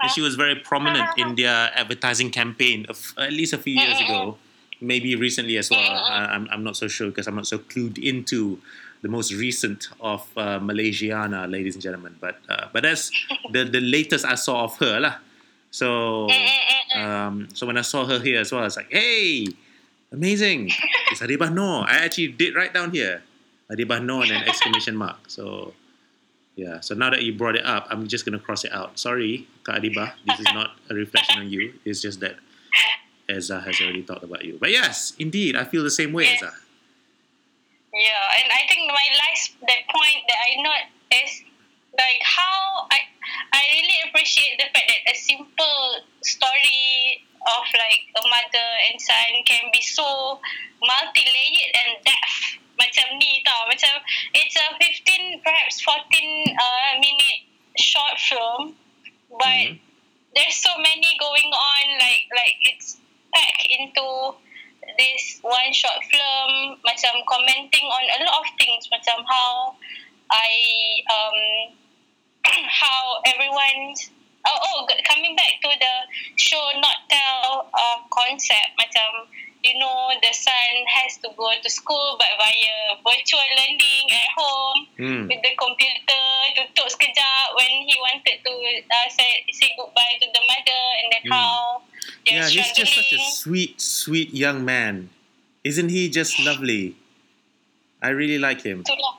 [0.00, 4.00] And she was very prominent in their advertising campaign of at least a few years
[4.00, 4.38] ago,
[4.82, 5.80] maybe recently as well.
[5.80, 8.58] I, I'm, I'm not so sure because I'm not so clued into
[9.02, 12.16] the most recent of uh, Malaysiana, ladies and gentlemen.
[12.20, 13.10] But uh, but that's
[13.52, 15.16] the the latest I saw of her lah.
[15.70, 16.28] So
[16.94, 19.46] um, so when I saw her here as well, I was like, hey,
[20.12, 20.70] amazing!
[21.10, 21.84] It's Adibah Noor.
[21.88, 23.22] I actually did write down here,
[23.70, 25.18] Adibah Noor and an exclamation mark.
[25.28, 25.74] So
[26.54, 26.80] yeah.
[26.80, 28.98] So now that you brought it up, I'm just gonna cross it out.
[28.98, 30.12] Sorry, Kak Adibah.
[30.26, 31.74] This is not a reflection on you.
[31.84, 32.36] It's just that
[33.28, 34.58] Eza has already talked about you.
[34.60, 36.42] But yes, indeed, I feel the same way, Yes.
[36.42, 36.52] Eza.
[37.92, 41.44] Yeah, and I think my last that point that I note is
[41.92, 43.04] like how I
[43.52, 49.44] I really appreciate the fact that a simple story of like a mother and son
[49.44, 50.40] can be so
[50.80, 53.92] multi-layered and depth macam ni tau macam
[54.34, 56.00] it's a 15 perhaps 14
[56.56, 57.44] uh, minute
[57.76, 58.72] short film
[59.36, 59.76] but Mhm.
[60.32, 62.96] there's so many going on like like it's
[63.34, 64.36] packed into
[64.98, 69.72] this one short film macam commenting on a lot of things macam how
[70.30, 70.50] I
[71.06, 71.38] um
[72.82, 74.10] how everyone's
[74.46, 75.94] oh oh coming back to the
[76.36, 79.30] show not tell uh, concept macam
[79.62, 84.78] you know the son has to go to school but via virtual learning at home
[84.98, 85.22] Hmm.
[85.30, 88.52] with the computer tutup sekejap when he wanted to
[88.86, 91.34] uh, say, say goodbye to the mother and then Hmm.
[91.34, 91.54] how
[92.26, 95.10] Yeah, he's just such a sweet, sweet young man.
[95.62, 96.94] Isn't he just lovely?
[98.02, 98.82] I really like him.
[98.82, 99.18] Itulah.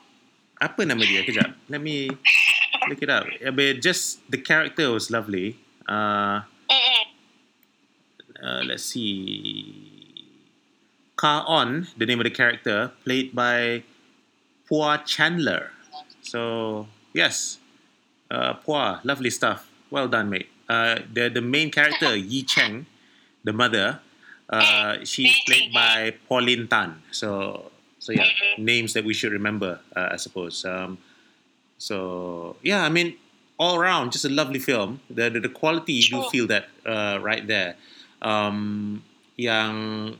[0.60, 1.24] Apa nama dia?
[1.24, 1.52] Kejap.
[1.68, 2.12] Let me
[2.88, 3.24] look it up.
[3.40, 5.56] But just the character was lovely.
[5.88, 6.44] Uh,
[8.40, 9.83] uh, let's see.
[11.24, 13.82] Ka On, the name of the character, played by
[14.68, 15.72] Pua Chandler.
[16.20, 17.56] So yes,
[18.30, 19.64] uh, Pua, lovely stuff.
[19.88, 20.52] Well done, mate.
[20.68, 22.84] Uh, the the main character Yi Cheng,
[23.40, 24.04] the mother,
[24.52, 27.00] uh, she's played by Pauline Tan.
[27.08, 28.28] So so yeah,
[28.60, 30.60] names that we should remember, uh, I suppose.
[30.68, 31.00] Um,
[31.80, 33.16] so yeah, I mean,
[33.56, 35.00] all around, just a lovely film.
[35.08, 37.80] The the, the quality you do feel that uh, right there.
[38.20, 39.00] Um,
[39.40, 40.14] yang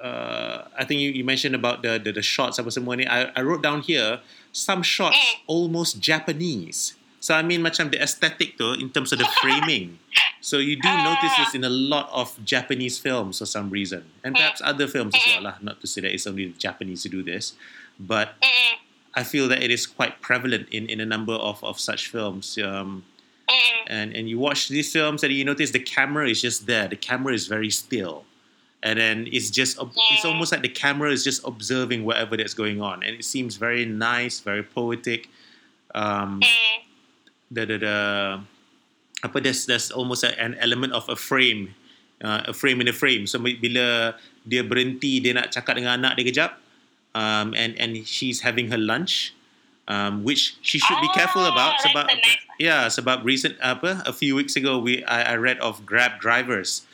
[0.00, 3.06] uh, I think you, you mentioned about the, the the shots apa semua ni.
[3.06, 4.20] I, I wrote down here
[4.52, 5.42] some shots eh.
[5.46, 6.94] almost Japanese.
[7.20, 9.98] So I mean macam the aesthetic tu in terms of the framing.
[10.40, 11.02] So you do ah.
[11.02, 14.38] notice this in a lot of Japanese films for some reason, and eh.
[14.38, 15.30] perhaps other films as eh.
[15.34, 15.50] well.
[15.50, 15.56] lah.
[15.60, 17.58] Not to say that it's only the Japanese who do this,
[17.98, 18.38] but
[19.18, 22.56] I feel that it is quite prevalent in, in a number of, of such films.
[22.58, 23.02] Um,
[23.88, 26.86] and and you watch these films and you notice the camera is just there.
[26.86, 28.24] The camera is very still,
[28.82, 32.80] and then it's just it's almost like the camera is just observing whatever that's going
[32.80, 35.28] on, and it seems very nice, very poetic.
[35.94, 36.42] Um,
[37.50, 37.98] the the the
[39.24, 41.74] apa there's there's almost an element of a frame,
[42.22, 43.26] uh, a frame in a frame.
[43.26, 44.14] So bila
[44.46, 46.50] dia berhenti dia nak cakap dengan anak dia kejap,
[47.18, 49.34] um, and and she's having her lunch,
[49.90, 51.82] um, which she should be careful Oh, about.
[51.82, 55.86] Sebab nice yeah, sebab recent apa a few weeks ago we I, I read of
[55.86, 56.84] Grab drivers.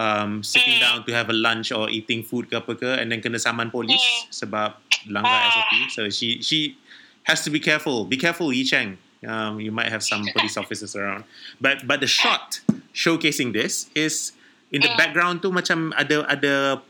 [0.00, 0.84] Um, sitting Mm.
[0.86, 3.68] down to have a lunch or eating food ke apa ke and then kena saman
[3.68, 4.32] polis Mm.
[4.32, 4.70] sebab
[5.12, 5.52] langgar Ah.
[5.52, 5.72] SOP.
[5.92, 6.80] So she she
[7.28, 8.08] has to be careful.
[8.08, 8.96] Be careful, Yi Cheng.
[9.20, 11.28] Um, you might have some police officers around.
[11.60, 12.64] But but the shot
[12.96, 14.32] showcasing this is
[14.72, 14.96] in the Mm.
[14.96, 16.80] background tu macam ada ada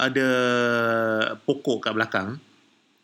[0.00, 0.28] ada
[1.44, 2.40] pokok kat belakang.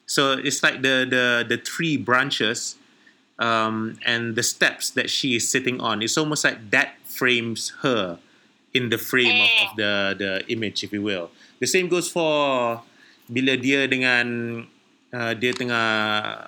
[0.09, 2.81] So it's like the the the tree branches
[3.37, 6.01] um, and the steps that she is sitting on.
[6.01, 8.16] It's almost like that frames her
[8.77, 11.33] in the frame of, of the the image, if you will.
[11.59, 12.85] The same goes for
[13.27, 14.27] bila dia dengan
[15.11, 15.87] uh, dia tengah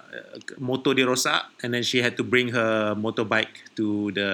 [0.04, 4.30] uh, motor dia rosak and then she had to bring her motorbike to the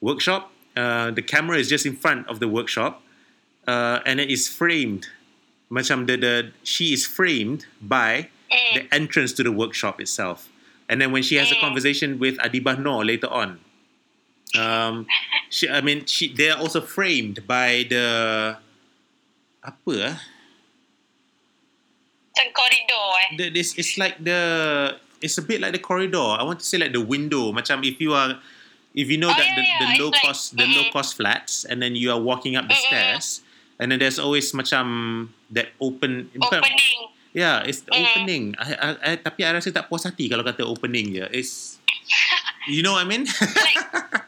[0.00, 0.50] workshop.
[0.72, 3.02] Uh, the camera is just in front of the workshop
[3.68, 5.12] uh, and it is framed.
[5.68, 6.34] Macam the, the
[6.64, 8.32] she is framed by
[8.72, 10.48] the entrance to the workshop itself.
[10.88, 13.60] And then when she has a conversation with Adibah Noor later on,
[14.56, 15.04] um,
[15.50, 18.06] she, I mean, she, they are also framed by the
[19.60, 20.16] apa ah?
[22.32, 23.28] Macam koridor eh.
[23.36, 24.40] the, this it's like the
[25.18, 26.38] it's a bit like the corridor.
[26.38, 27.50] I want to say like the window.
[27.50, 28.38] Macam if you are
[28.94, 30.86] if you know Oh, that yeah, the, yeah, the it's low like- cost the low
[30.86, 30.94] mm-mm.
[30.94, 32.86] cost flats and then you are walking up the Mm-mm.
[32.88, 33.42] stairs
[33.82, 37.10] and then there's always macam that open Opening.
[37.34, 38.02] Yeah, it's the Mm.
[38.06, 38.44] opening.
[38.58, 41.26] I, I, I, tapi I rasa tak puas hati kalau kata opening je.
[41.30, 41.77] It's
[42.68, 43.24] you know what I mean?
[43.24, 43.80] like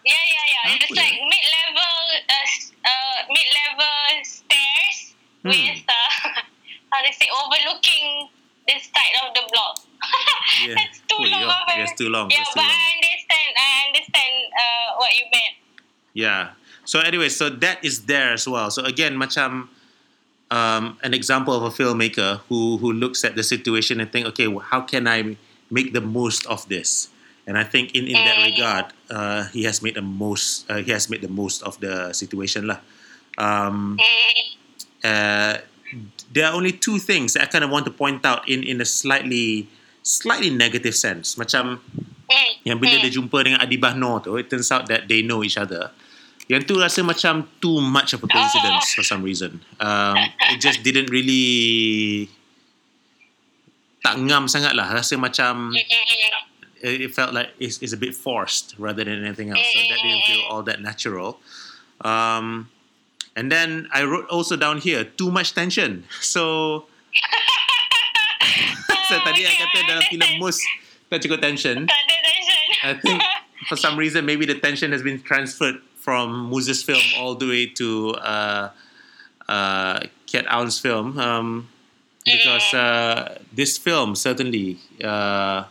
[0.05, 1.95] yeah yeah yeah Apa it's like mid level
[2.29, 2.47] uh,
[2.89, 4.99] uh mid level stairs
[5.41, 5.49] Hmm.
[5.57, 6.45] with uh
[6.93, 8.29] how to say overlooking
[8.69, 9.81] this side of the block
[10.61, 10.77] Yeah.
[10.79, 11.79] that's too Oh, long yeah.
[11.81, 12.29] That's too long.
[12.29, 12.77] yeah That's but long.
[12.77, 15.55] I understand I understand uh what you meant.
[16.13, 16.43] Yeah.
[16.85, 18.69] So anyway, so that is there as well.
[18.69, 19.69] So again, macam
[20.51, 24.49] um, an example of a filmmaker who who looks at the situation and think, okay,
[24.49, 25.37] well, how can I
[25.71, 27.09] make the most of this?
[27.51, 30.70] And I think in, in that regard, uh, he has made the most.
[30.70, 32.78] Uh, he has made the most of the situation lah.
[33.34, 33.98] Um,
[35.03, 35.59] uh,
[36.30, 38.78] there are only two things that I kind of want to point out in in
[38.78, 39.66] a slightly
[40.07, 41.34] slightly negative sense.
[41.34, 41.82] Macam
[42.62, 45.59] yang bila dia jumpa dengan Adibah Noor tu, it turns out that they know each
[45.59, 45.90] other.
[46.46, 49.59] Yang tu rasa macam too much of a coincidence for some reason.
[49.82, 50.14] Um,
[50.55, 52.30] it just didn't really
[54.07, 54.86] tak ngam sangat lah.
[54.94, 55.74] Rasa macam
[56.81, 59.61] it it felt like it's, it's a bit forced rather than anything else.
[59.74, 61.39] So that didn't feel all that natural.
[62.01, 62.70] Um,
[63.37, 66.05] and then I wrote also down here too much tension.
[66.20, 66.87] So
[69.09, 70.62] so tadi I kata dalam filem Mus
[71.11, 71.85] tak cukup tension.
[71.91, 72.61] Tak ada tension.
[72.81, 73.20] I think
[73.68, 77.66] for some reason maybe the tension has been transferred from Moses' film all the way
[77.76, 78.70] to uh,
[79.49, 81.68] uh, Kiat Aun's film um,
[82.24, 85.64] because uh, this film certainly uh,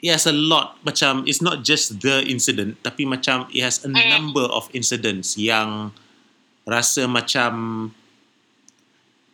[0.00, 3.90] it has a lot macam it's not just the incident tapi macam it has a
[3.92, 5.92] number of incidents yang
[6.64, 7.52] rasa macam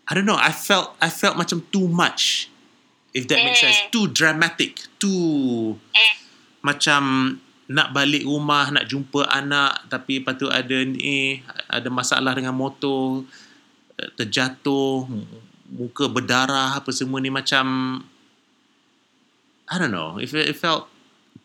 [0.07, 2.51] I don't know I felt I felt macam too much
[3.17, 3.81] if that makes sense.
[3.95, 5.79] Too dramatic too
[6.67, 7.03] macam
[7.67, 13.27] nak balik rumah nak jumpa anak tapi lepas tu ada ni ada masalah dengan motor
[13.99, 15.07] eh, terjatuh
[15.71, 17.99] muka berdarah apa semua ni macam
[19.69, 20.89] I don't know if it, it felt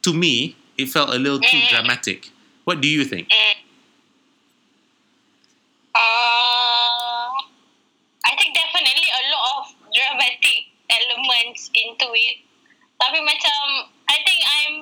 [0.04, 2.30] to me it felt a little too dramatic
[2.64, 3.28] what do you think
[5.92, 7.28] Uh,
[8.24, 12.48] I think definitely a lot of dramatic elements into it.
[12.96, 13.62] Tapi macam,
[14.08, 14.74] I think I'm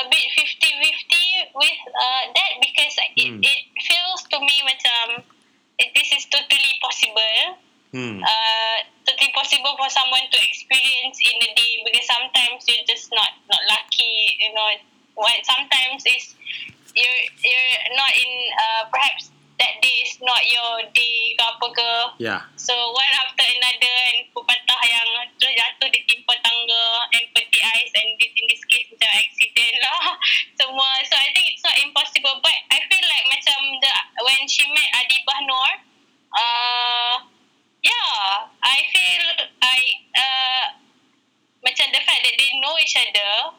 [0.00, 3.44] a bit 50-50 with uh, that because it, Hmm.
[3.44, 5.20] it feels to me macam
[5.76, 7.60] it, this is totally possible.
[7.92, 8.22] hmm.
[8.24, 8.59] Uh,
[9.50, 14.38] possible for someone to experience in a day because sometimes you're just not not lucky.
[14.38, 14.70] You know,
[15.18, 16.38] what sometimes is
[16.94, 21.90] you're you're not in uh, perhaps that day is not your day ke apa ke.
[22.22, 25.08] yeah So one after another and pepatah yang
[25.42, 29.74] terus jatuh di timpa tangga and peti ais and this, in this case macam accident
[29.82, 30.14] lah
[30.62, 30.88] semua.
[31.10, 33.92] So I think it's not impossible but I feel like macam the
[34.22, 35.70] when she met Adibah Noor
[36.38, 37.14] uh,
[37.82, 39.26] yeah I feel
[39.60, 39.78] I
[40.16, 40.66] uh,
[41.64, 43.56] macam the fact that they know each other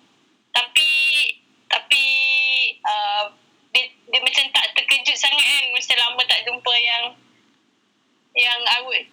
[0.52, 0.90] tapi
[1.72, 2.06] tapi
[2.84, 3.32] uh,
[3.72, 7.04] dia, dia macam tak terkejut sangat kan macam lama tak jumpa yang
[8.36, 9.06] yang I would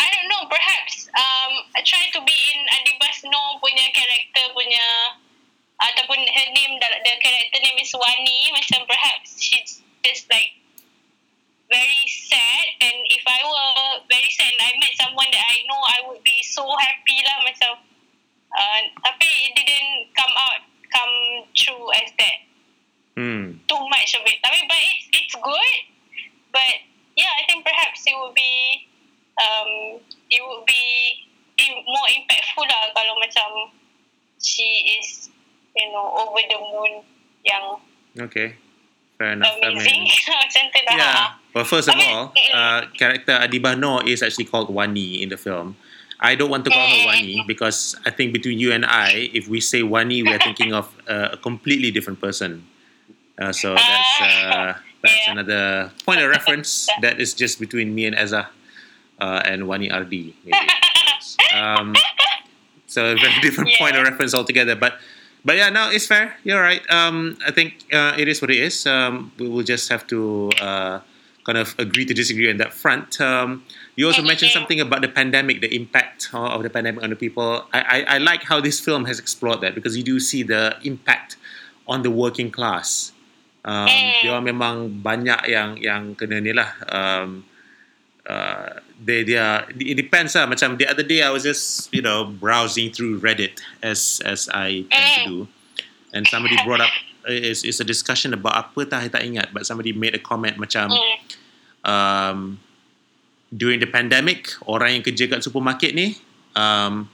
[0.00, 4.86] I don't know perhaps um I try to be in Adibas No punya character punya
[5.80, 10.63] ataupun her name the, the character name is Wani macam perhaps she's just like
[11.74, 15.80] very sad and if I were very sad and I met someone that I know
[15.82, 17.82] I would be so happy lah macam
[18.54, 20.62] uh, tapi it didn't come out
[20.94, 21.14] come
[21.58, 22.38] true as that
[23.18, 23.58] hmm.
[23.66, 24.38] too much of it.
[24.46, 25.74] I mean, but it's it's good.
[26.54, 26.74] But
[27.18, 28.86] yeah, I think perhaps it would be
[29.34, 29.98] um
[30.30, 30.86] it would be
[31.86, 33.74] more impactful lah kalau macam
[34.38, 35.30] she is
[35.74, 37.02] you know over the moon
[37.42, 37.82] yang
[38.22, 38.54] okay
[39.18, 40.06] fair enough amazing
[40.42, 40.98] macam tu lah.
[40.98, 41.43] Yeah.
[41.54, 45.76] Well, first of all, uh, character Adibah Noor is actually called Wani in the film.
[46.20, 47.06] I don't want to call her.
[47.06, 50.90] Wani because I think between you and I, if we say Wani, we're thinking of
[51.08, 52.66] uh, a completely different person.
[53.38, 55.32] Uh, so that's uh, that's Yeah.
[55.32, 58.48] another point of reference that is just between me and Eza
[59.20, 60.34] uh, and Wani Ardy.
[61.54, 61.94] Um,
[62.86, 64.74] so a very different point of reference altogether.
[64.74, 64.98] But
[65.44, 66.34] but yeah, no, it's fair.
[66.42, 66.82] You're right.
[66.90, 68.86] Um, I think uh, it is what it is.
[68.86, 70.98] Um, we will just have to uh,
[71.44, 73.20] kind of agree to disagree on that front.
[73.20, 73.64] Um,
[73.96, 77.16] you also mentioned something about the pandemic, the impact of of the pandemic on the
[77.16, 77.68] people.
[77.72, 80.76] I, I, I like how this film has explored that because you do see the
[80.82, 81.36] impact
[81.86, 83.12] on the working class.
[83.64, 83.88] Um,
[84.20, 86.68] dia orang memang banyak yang yang kena ni lah.
[86.84, 87.48] Um,
[88.28, 90.44] uh, they they are it depends lah.
[90.44, 94.84] Macam the other day I was just you know browsing through Reddit as as I
[94.92, 95.38] tend to do,
[96.12, 96.92] and somebody brought up
[97.28, 100.56] is is a discussion about apa tak I tak ingat, but somebody made a comment
[100.60, 101.16] macam Mm.
[101.84, 102.38] um,
[103.54, 106.18] during the pandemic orang yang kerja kat supermarket ni
[106.56, 107.06] um,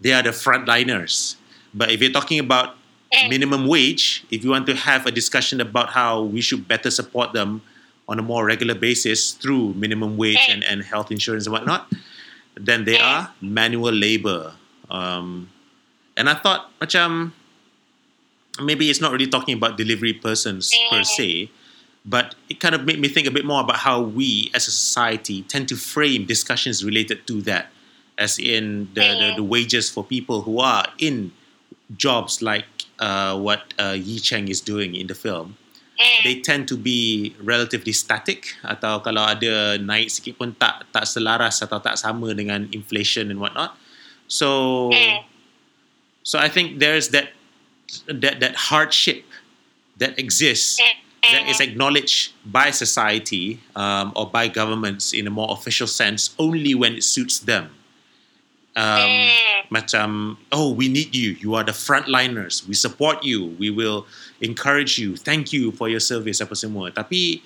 [0.00, 1.36] they are the frontliners.
[1.72, 2.76] But if you're talking about
[3.28, 7.32] minimum wage, if you want to have a discussion about how we should better support
[7.32, 7.60] them
[8.08, 11.88] on a more regular basis through minimum wage and, and health insurance and whatnot,
[12.56, 14.52] then they are manual labor.
[14.90, 15.48] Um,
[16.16, 17.32] and I thought, macam,
[18.60, 21.06] maybe it's not really talking about delivery persons per Mm.
[21.06, 21.28] se,
[22.04, 24.74] but it kind of made me think a bit more about how we as a
[24.74, 27.70] society tend to frame discussions related to that,
[28.18, 31.32] as in the, the, the wages for people who are in
[31.96, 32.66] jobs like
[32.98, 35.56] uh, what uh, Yi Cheng is doing in the film.
[35.96, 36.24] Mm.
[36.24, 41.62] They tend to be relatively static atau kalau ada naik sikit pun tak tak selaras
[41.62, 43.76] atau tak sama dengan inflation and whatnot.
[44.26, 44.90] So
[46.24, 47.36] so I think there's that
[48.08, 49.24] that that hardship
[49.98, 50.80] that exists
[51.22, 56.74] that is acknowledged by society um, or by governments in a more official sense only
[56.74, 57.70] when it suits them.
[58.74, 59.68] Um, Mm.
[59.68, 60.08] macam
[60.50, 61.36] oh we need you.
[61.36, 62.64] You are the frontliners.
[62.66, 63.52] We support you.
[63.60, 64.08] We will
[64.40, 65.14] encourage you.
[65.16, 66.88] Thank you for your service apa semua.
[66.88, 67.44] Tapi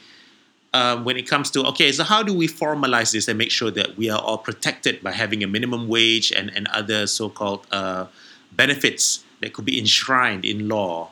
[0.71, 3.75] um, when it comes to okay so how do we formalize this and make sure
[3.75, 8.07] that we are all protected by having a minimum wage and, and other so-called uh,
[8.55, 11.11] benefits that could be enshrined in law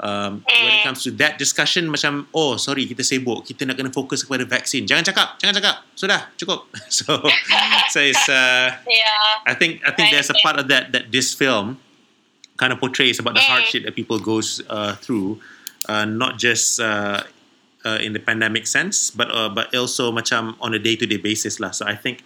[0.00, 3.90] um, when it comes to that discussion macam oh sorry kita sibuk kita nak kena
[3.90, 7.18] fokus kepada vaksin jangan cakap jangan cakap sudah cukup so
[7.90, 9.46] so it's uh, Yeah.
[9.46, 11.78] I think I think there's a part of that that this film
[12.56, 13.50] kind of portrays about the Mm.
[13.50, 15.42] hardship that people goes uh, through,
[15.90, 17.26] uh, not just uh,
[17.82, 21.18] uh, in the pandemic sense, but uh, but also macam on a day to day
[21.18, 21.74] basis lah.
[21.74, 22.22] So I think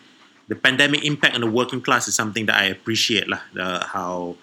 [0.49, 3.41] the pandemic impact on the working class is something that I appreciate lah.
[3.53, 4.37] The, how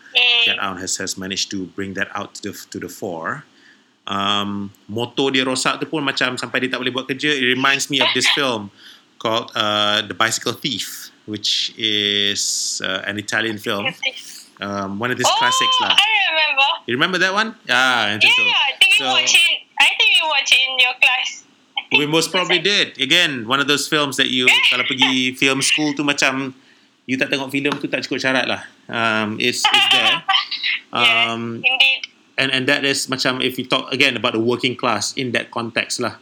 [0.45, 3.43] Get Out has has managed to bring that out to the to the fore.
[4.06, 7.34] Um, motor dia rosak tu pun macam sampai dia tak boleh buat kerja.
[7.34, 8.70] It reminds me of this film
[9.18, 13.89] called uh, The Bicycle Thief, which is uh, an Italian film.
[14.62, 15.97] Um, one of these oh, classics lah.
[15.97, 16.68] I remember.
[16.86, 17.58] You remember that one?
[17.66, 18.45] Ah, I think Yeah, so.
[18.45, 19.58] I think you So- watch it.
[19.82, 21.43] I think you watch it in your class.
[21.93, 22.97] We most probably did.
[22.97, 26.57] Again, one of those films that you kalau pergi film school tu macam
[27.05, 28.61] you tak tengok filem tu tak cukup syarat lah.
[28.89, 30.17] Um, it's it's there.
[30.25, 32.01] yes, Um, indeed.
[32.36, 35.53] and and that is macam if we talk again about the working class in that
[35.53, 36.17] context lah.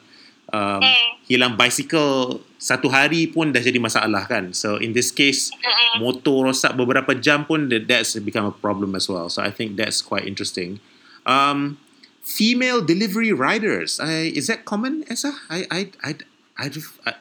[0.53, 1.09] Um, Mm.
[1.25, 4.51] hilang bicycle satu hari pun dah jadi masalah kan.
[4.53, 6.03] So in this case, Mm-mm.
[6.03, 9.31] motor rosak beberapa jam pun that- that's become a problem as well.
[9.31, 10.77] So I think that's quite interesting.
[11.23, 11.79] Um,
[12.23, 15.35] female delivery riders, I, is that common, Esa?
[15.51, 16.11] I I I
[16.57, 16.65] I,
[17.05, 17.11] I,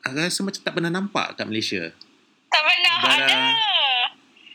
[0.00, 1.92] I rasa macam tak pernah nampak kat Malaysia.
[2.48, 3.36] Tak pernah But, ada.
[3.36, 3.54] uh,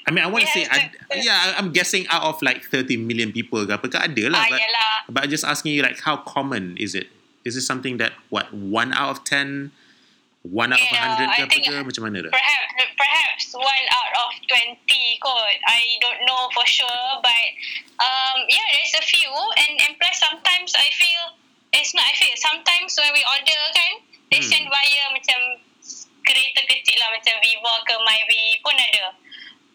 [0.05, 2.61] I mean, I want to say, Yes, I, yeah, I- I'm guessing out of like
[2.69, 4.45] 30 million people, ke apa ke ada lah.
[4.45, 4.93] ah, but, yalah.
[5.09, 7.09] but I'm just asking you, like, how common is it?
[7.41, 9.69] Is it something that, what, one out of 10?
[10.45, 11.75] One out of Yeah, 100 ke apa ke?
[11.81, 12.31] Macam mana dah?
[12.31, 14.77] Perhaps perhaps one out of 20
[15.17, 15.57] kot.
[15.65, 17.47] I don't know for sure but
[17.97, 19.31] um yeah there's a few
[19.65, 21.23] and and plus sometimes I feel
[21.73, 23.93] it's not I feel sometimes when we order kan
[24.29, 24.49] they Hmm.
[24.53, 25.39] send via macam
[26.21, 29.17] kereta kecil lah macam Viva ke Myvi pun ada.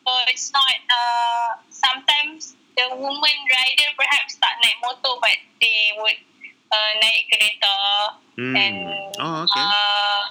[0.06, 6.18] So it's not uh sometimes the woman rider perhaps tak naik motor but they would
[6.70, 7.74] uh, naik kereta
[8.38, 8.56] Hmm.
[8.56, 8.76] and
[9.20, 9.60] Oh, okay.
[9.60, 10.22] uh,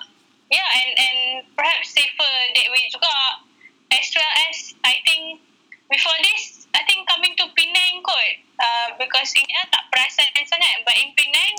[0.50, 1.20] yeah and and
[1.56, 3.45] perhaps safer that way juga.
[3.89, 5.41] As well as I think
[5.89, 8.36] before this I think coming to Penang kot.
[8.60, 10.84] Uh, because in uh, tak perasan sangat.
[10.86, 11.56] But in Penang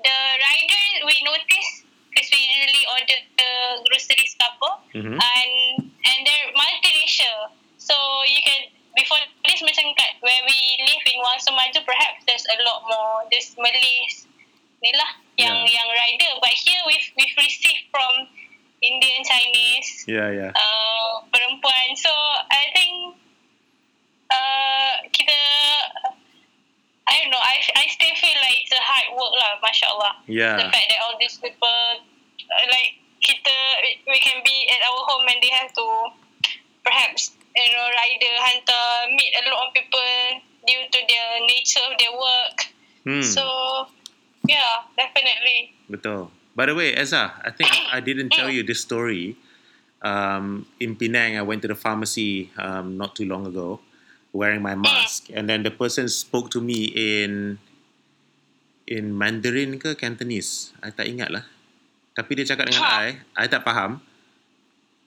[0.00, 3.50] the rider we notice because we usually order the
[3.86, 4.70] groceries apa.
[4.96, 5.14] Mhm.
[5.14, 5.52] and
[5.86, 7.54] and they're multiracial.
[7.78, 7.94] So
[8.26, 12.58] you can before this macam kat where we live in Wang Semaju perhaps there's a
[12.66, 13.28] lot more.
[13.30, 14.26] There's Malays.
[14.80, 15.10] Ni lah
[15.40, 15.74] yang Yeah.
[15.80, 18.28] yang rider but here we've we've received from
[18.80, 20.50] Indian Chinese Yeah, yeah.
[20.52, 22.12] uh, perempuan so
[22.48, 23.16] I think
[24.30, 25.38] uh, kita
[27.10, 30.12] I don't know I I still feel like it's a hard work lah Masya Allah
[30.24, 30.56] the Yeah.
[30.70, 31.80] fact that all these people
[32.46, 33.56] uh, like kita
[34.06, 35.86] we can be at our home and they have to
[36.80, 40.08] perhaps you know rider hantar meet a lot of people
[40.64, 43.24] due to their nature of their work Hmm.
[43.24, 43.42] so
[44.46, 46.30] yeah definitely Betul.
[46.54, 49.34] By the way, Eza, I think I didn't tell you this story.
[50.02, 53.82] Um, in Penang, I went to the pharmacy um, not too long ago,
[54.30, 57.58] wearing my mask, and then the person spoke to me in
[58.86, 60.70] in Mandarin ke Cantonese.
[60.78, 61.44] I tak ingat lah.
[62.14, 62.86] Tapi dia cakap dengan.
[62.86, 63.98] I, I tak faham.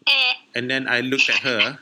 [0.03, 1.79] mm, And then I looked at her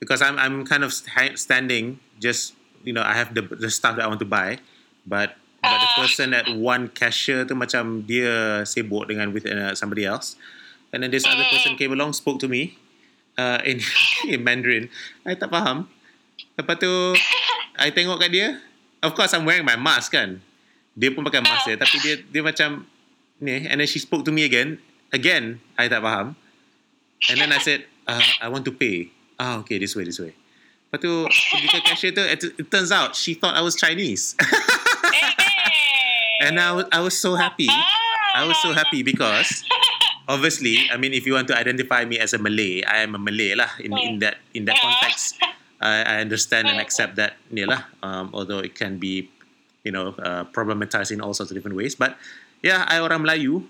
[0.00, 0.92] because I'm I'm kind of
[1.36, 4.60] standing just you know I have the the stuff that I want to buy,
[5.04, 5.96] but but the Ah.
[6.04, 10.36] person at one cashier tu macam dia sibuk dengan with uh, somebody else,
[10.92, 12.76] and then this other person came along spoke to me
[13.40, 13.80] uh, in
[14.32, 14.92] in Mandarin.
[15.24, 15.88] I tak faham.
[16.58, 16.92] Lepas tu
[17.78, 18.48] I tengok kat dia.
[19.04, 20.40] Of course I'm wearing my mask kan.
[20.94, 22.86] Dia pun pakai mask dia tapi dia dia macam
[23.42, 24.78] ni and then she spoke to me again.
[25.10, 26.38] Again I tak faham.
[27.32, 29.08] And then I said, uh, I want to pay.
[29.40, 30.36] Ah, okay, this way, this way.
[30.92, 31.12] Lepas Lepas tu
[31.56, 34.36] pergi ke cashier tu, it, it turns out she thought I was Chinese.
[36.44, 37.68] And I was, I was so happy.
[38.34, 39.64] I was so happy because
[40.28, 43.18] obviously, I mean, if you want to identify me as a Malay, I am a
[43.18, 45.40] Malay lah in, in that in that context.
[45.80, 47.84] I, I understand and accept that, ni lah.
[48.02, 49.30] Um, although it can be,
[49.84, 51.94] you know, uh, problematized in all sorts of different ways.
[51.94, 52.16] But
[52.62, 53.64] yeah, I orang Melayu,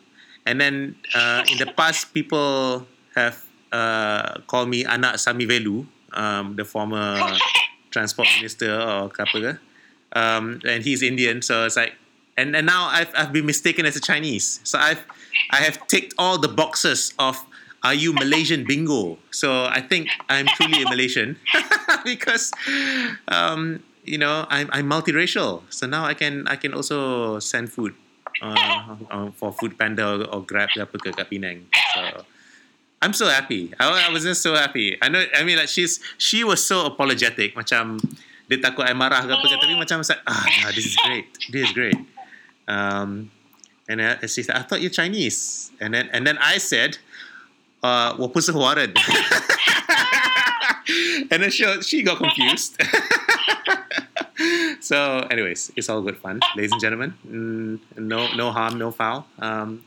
[0.46, 6.56] and then uh, in the past, people have uh, called me anak Samy Vellu, um,
[6.56, 7.18] the former
[7.90, 9.52] transport minister or apa ke.
[10.14, 11.98] Um, and he's Indian, so it's like,
[12.36, 14.60] and, and now I've, I've been mistaken as a Chinese.
[14.64, 15.04] So I've
[15.50, 17.44] I have ticked all the boxes of
[17.82, 19.18] are you Malaysian bingo.
[19.30, 21.36] So I think I'm truly a Malaysian
[22.04, 22.50] because
[23.28, 25.62] um, you know I'm, I'm multiracial.
[25.68, 27.94] So now I can I can also send food
[28.42, 31.68] uh, uh, for Food Panda or, or Grab apa ke kat Penang.
[31.94, 32.24] So
[33.04, 33.70] I'm so happy.
[33.78, 34.96] I, I was just so happy.
[35.02, 35.22] I know.
[35.36, 37.52] I mean, like she's she was so apologetic.
[37.52, 38.00] Macam
[38.48, 39.56] dia takut I marah ke apa ke.
[39.60, 41.28] Tapi macam ah, this is great.
[41.52, 42.13] This is great.
[42.68, 43.30] Um,
[43.88, 46.98] and, then she said, "I thought you're Chinese." And then and then I said,
[47.82, 48.92] uh, 我不是华人.
[51.30, 52.80] and then she, she got confused.
[54.80, 57.14] so, anyways, it's all good fun, ladies and gentlemen.
[57.26, 59.26] Mm, no, no harm, no foul.
[59.38, 59.84] Um,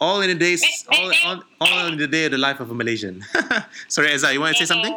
[0.00, 2.74] all in the days, all, all, all in the day of the life of a
[2.74, 3.24] Malaysian.
[3.88, 4.94] Sorry, Eza, you want to say something?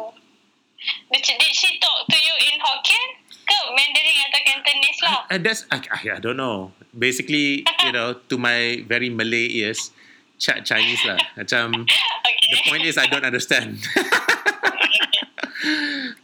[5.14, 5.26] Lah?
[5.30, 6.72] Uh, that's I, I, I don't know.
[6.96, 9.90] Basically, you know, to my very Malay ears,
[10.38, 11.18] chat Chinese lah.
[11.38, 12.46] Macam Okay.
[12.50, 13.78] the point is I don't understand.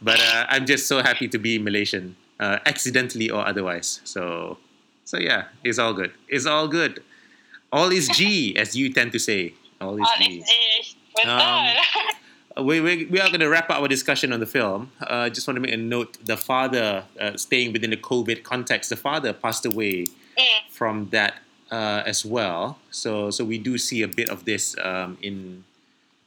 [0.01, 4.01] but uh, I'm just so happy to be Malaysian, uh, accidentally or otherwise.
[4.03, 4.57] So,
[5.05, 6.11] so yeah, it's all good.
[6.27, 7.03] It's all good.
[7.71, 9.53] All is G, as you tend to say.
[9.79, 10.41] All is Oh, G.
[10.41, 11.31] is betul.
[11.37, 11.73] Um,
[12.63, 14.91] we, we, we are going to wrap up our discussion on the film.
[15.01, 16.17] I uh, just want to make a note.
[16.25, 20.69] The father, uh, staying within the COVID context, the father passed away Mm.
[20.69, 21.39] from that
[21.71, 22.77] uh, as well.
[22.91, 25.63] So so we do see a bit of this um, in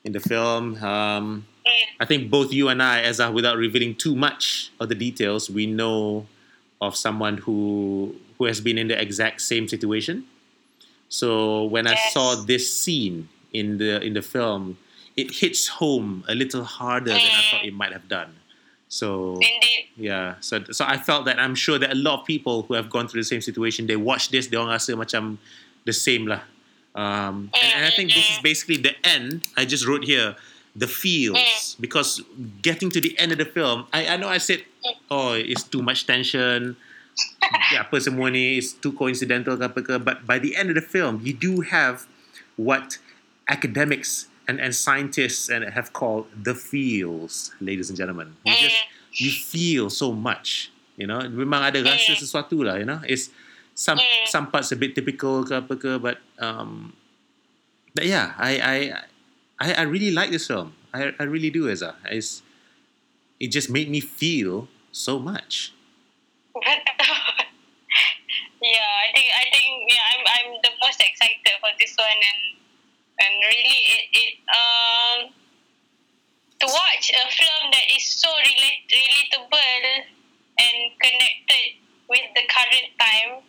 [0.04, 0.82] in the film.
[0.82, 1.84] Um, Mm.
[2.00, 5.66] I think both you and I, as without revealing too much of the details, we
[5.66, 6.26] know
[6.80, 10.24] of someone who who has been in the exact same situation.
[11.08, 14.78] So when I saw this scene in the in the film,
[15.16, 17.76] it hits home a little harder than I thought it eh.
[17.76, 18.36] might have done.
[18.88, 19.86] So Indeed.
[19.96, 22.90] yeah, so so I felt that I'm sure that a lot of people who have
[22.90, 25.38] gone through the same situation, they watch this, they orang rasa macam
[25.86, 26.42] the same lah.
[26.94, 29.46] Um, and, and I think this is eh, eh, basically the end.
[29.56, 30.34] I just wrote here
[30.74, 32.22] the feels because
[32.62, 34.64] getting to the end of the film, I, I know I said,
[35.10, 36.74] oh, it's too much tension.
[37.72, 39.94] yeah, apa semua ni is too coincidental ke apa ke.
[40.02, 42.10] But by the end of the film, you do have
[42.58, 42.98] what
[43.46, 48.34] academics and, and scientists and have called the feels, ladies and gentlemen.
[48.44, 48.82] You just
[49.14, 49.46] you eh.
[49.46, 50.72] feel so much.
[50.98, 52.18] You know, memang ada rasa eh.
[52.18, 52.82] sesuatu lah.
[52.82, 53.30] You know, it's
[53.78, 54.26] some eh.
[54.26, 56.98] some parts a bit typical ke apa ke, but um,
[57.94, 58.76] but yeah, I I
[59.62, 60.74] I, I really like this film.
[60.90, 61.94] I I really do, Eza.
[62.10, 62.42] It's
[63.38, 65.70] it just made me feel so much.
[68.66, 72.58] yeah, I think I think yeah, I'm I'm the most excited for this one and
[73.20, 75.18] and really it it um
[76.60, 79.84] to watch a film that is so relate, relatable
[80.60, 83.40] and connected with the current time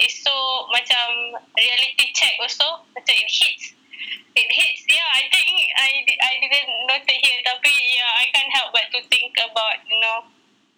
[0.00, 0.32] is so
[0.72, 2.84] macam reality check also.
[2.96, 3.76] Macam it hits
[4.36, 8.52] it hits yeah I think I I didn't note it here tapi yeah I can't
[8.52, 10.28] help but to think about you know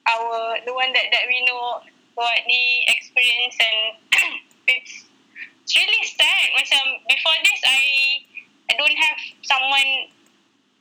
[0.06, 1.82] our the one that that we know
[2.14, 3.78] what the experience and
[4.74, 5.10] it's
[5.66, 7.82] it's really sad macam before this I
[8.70, 10.14] I don't have someone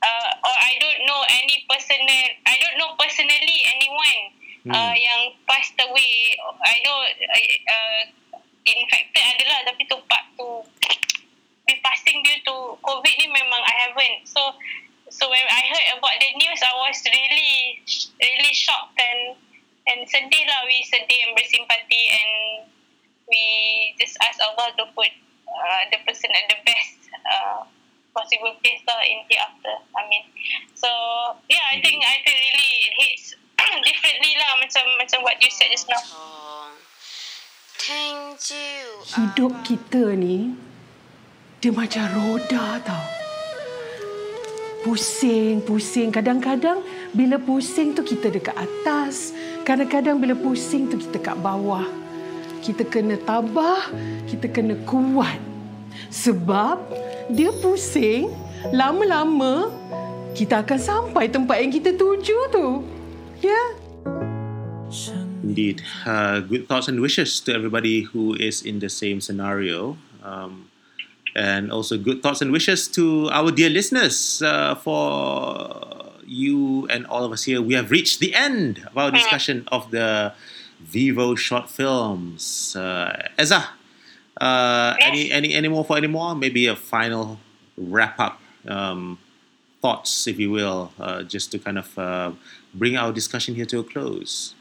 [0.06, 4.22] uh, or I don't know any personal I don't know personally anyone
[4.70, 6.98] uh, yang passed away I know
[7.66, 8.02] uh,
[8.70, 10.62] infected adalah tapi tu part tu
[11.68, 14.56] be passing due to COVID ni memang I haven't so
[15.12, 17.84] so when I heard about the news I was really
[18.24, 19.36] really shocked and
[19.88, 22.34] and sedih lah we sedih and bersimpati and
[23.28, 23.44] we
[24.00, 25.12] just ask Allah to put
[25.48, 27.68] uh, the person at the best uh,
[28.16, 30.24] possible place lah in hereafter Amin
[30.72, 30.88] so
[31.52, 33.36] yeah I think I think really it hits
[33.92, 36.00] differently lah macam macam what you said just now
[37.88, 38.56] 聽朝
[39.16, 40.56] Hidup kita ni
[41.60, 43.06] dia macam roda tau.
[44.88, 46.08] Pusing, pusing.
[46.08, 46.80] Kadang-kadang
[47.12, 49.36] bila pusing tu kita dekat atas.
[49.68, 51.84] Kadang-kadang bila pusing tu kita kat bawah.
[52.64, 53.92] Kita kena tabah,
[54.32, 55.36] kita kena kuat.
[56.08, 56.80] Sebab
[57.28, 58.32] dia pusing,
[58.72, 59.68] lama-lama
[60.32, 62.68] kita akan sampai tempat yang kita tuju tu.
[63.44, 63.77] Yeah.
[65.58, 65.82] Indeed.
[66.06, 69.98] Uh, good thoughts and wishes to everybody who is in the same scenario.
[70.22, 70.70] Um,
[71.36, 77.24] and also good thoughts and wishes to our dear listeners uh, for you and all
[77.24, 77.60] of us here.
[77.60, 80.34] We have reached the end of our discussion of the
[80.80, 82.76] Vivo short films.
[82.76, 83.66] Uh, Eza,
[84.40, 86.36] uh, any, any, any more for any more?
[86.36, 87.40] Maybe a final
[87.76, 89.18] wrap up um,
[89.82, 92.32] thoughts, if you will, uh, just to kind of uh,
[92.76, 94.54] bring our discussion here to a close.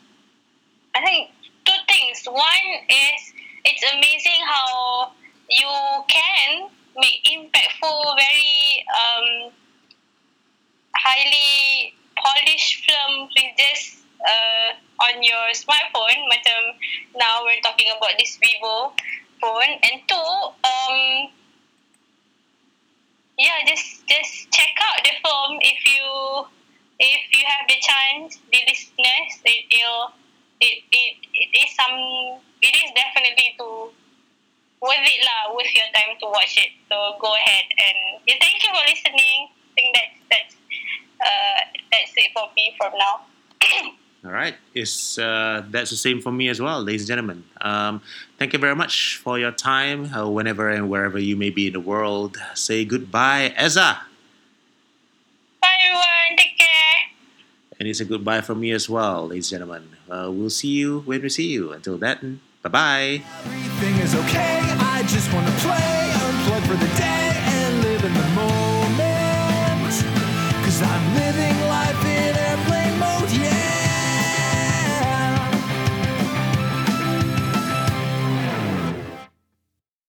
[0.97, 1.28] I think
[1.68, 2.24] two things.
[2.24, 3.20] One is
[3.68, 5.12] it's amazing how
[5.51, 5.68] you
[6.09, 9.53] can make impactful, very um,
[10.97, 14.72] highly polished film with just uh,
[15.05, 16.16] on your smartphone.
[16.32, 16.80] Macam
[17.20, 18.97] now we're talking about this Vivo
[19.36, 20.32] phone, and two,
[20.64, 21.28] um,
[23.36, 26.09] yeah, just just check out the film if you
[26.97, 30.16] if you have the chance, the listeners, it will
[30.61, 33.92] it, it it is some it is definitely to
[34.80, 36.72] worth it lah worth your time to watch it.
[36.88, 39.48] So go ahead and yeah, thank you for listening.
[39.48, 40.54] I think that's that's
[41.20, 41.61] uh,
[41.92, 43.14] that's it for me from now.
[44.24, 47.44] All right, it's uh, that's the same for me as well, ladies and gentlemen.
[47.61, 48.02] Um,
[48.38, 51.74] thank you very much for your time, uh, whenever and wherever you may be in
[51.74, 52.36] the world.
[52.54, 54.02] Say goodbye, Eza,
[55.62, 56.36] Bye everyone.
[56.36, 57.05] Take care.
[57.79, 59.89] And it's a goodbye from me as well, ladies and gentlemen.
[60.09, 61.72] Uh, we'll see you when we see you.
[61.72, 64.65] Until then, bye bye.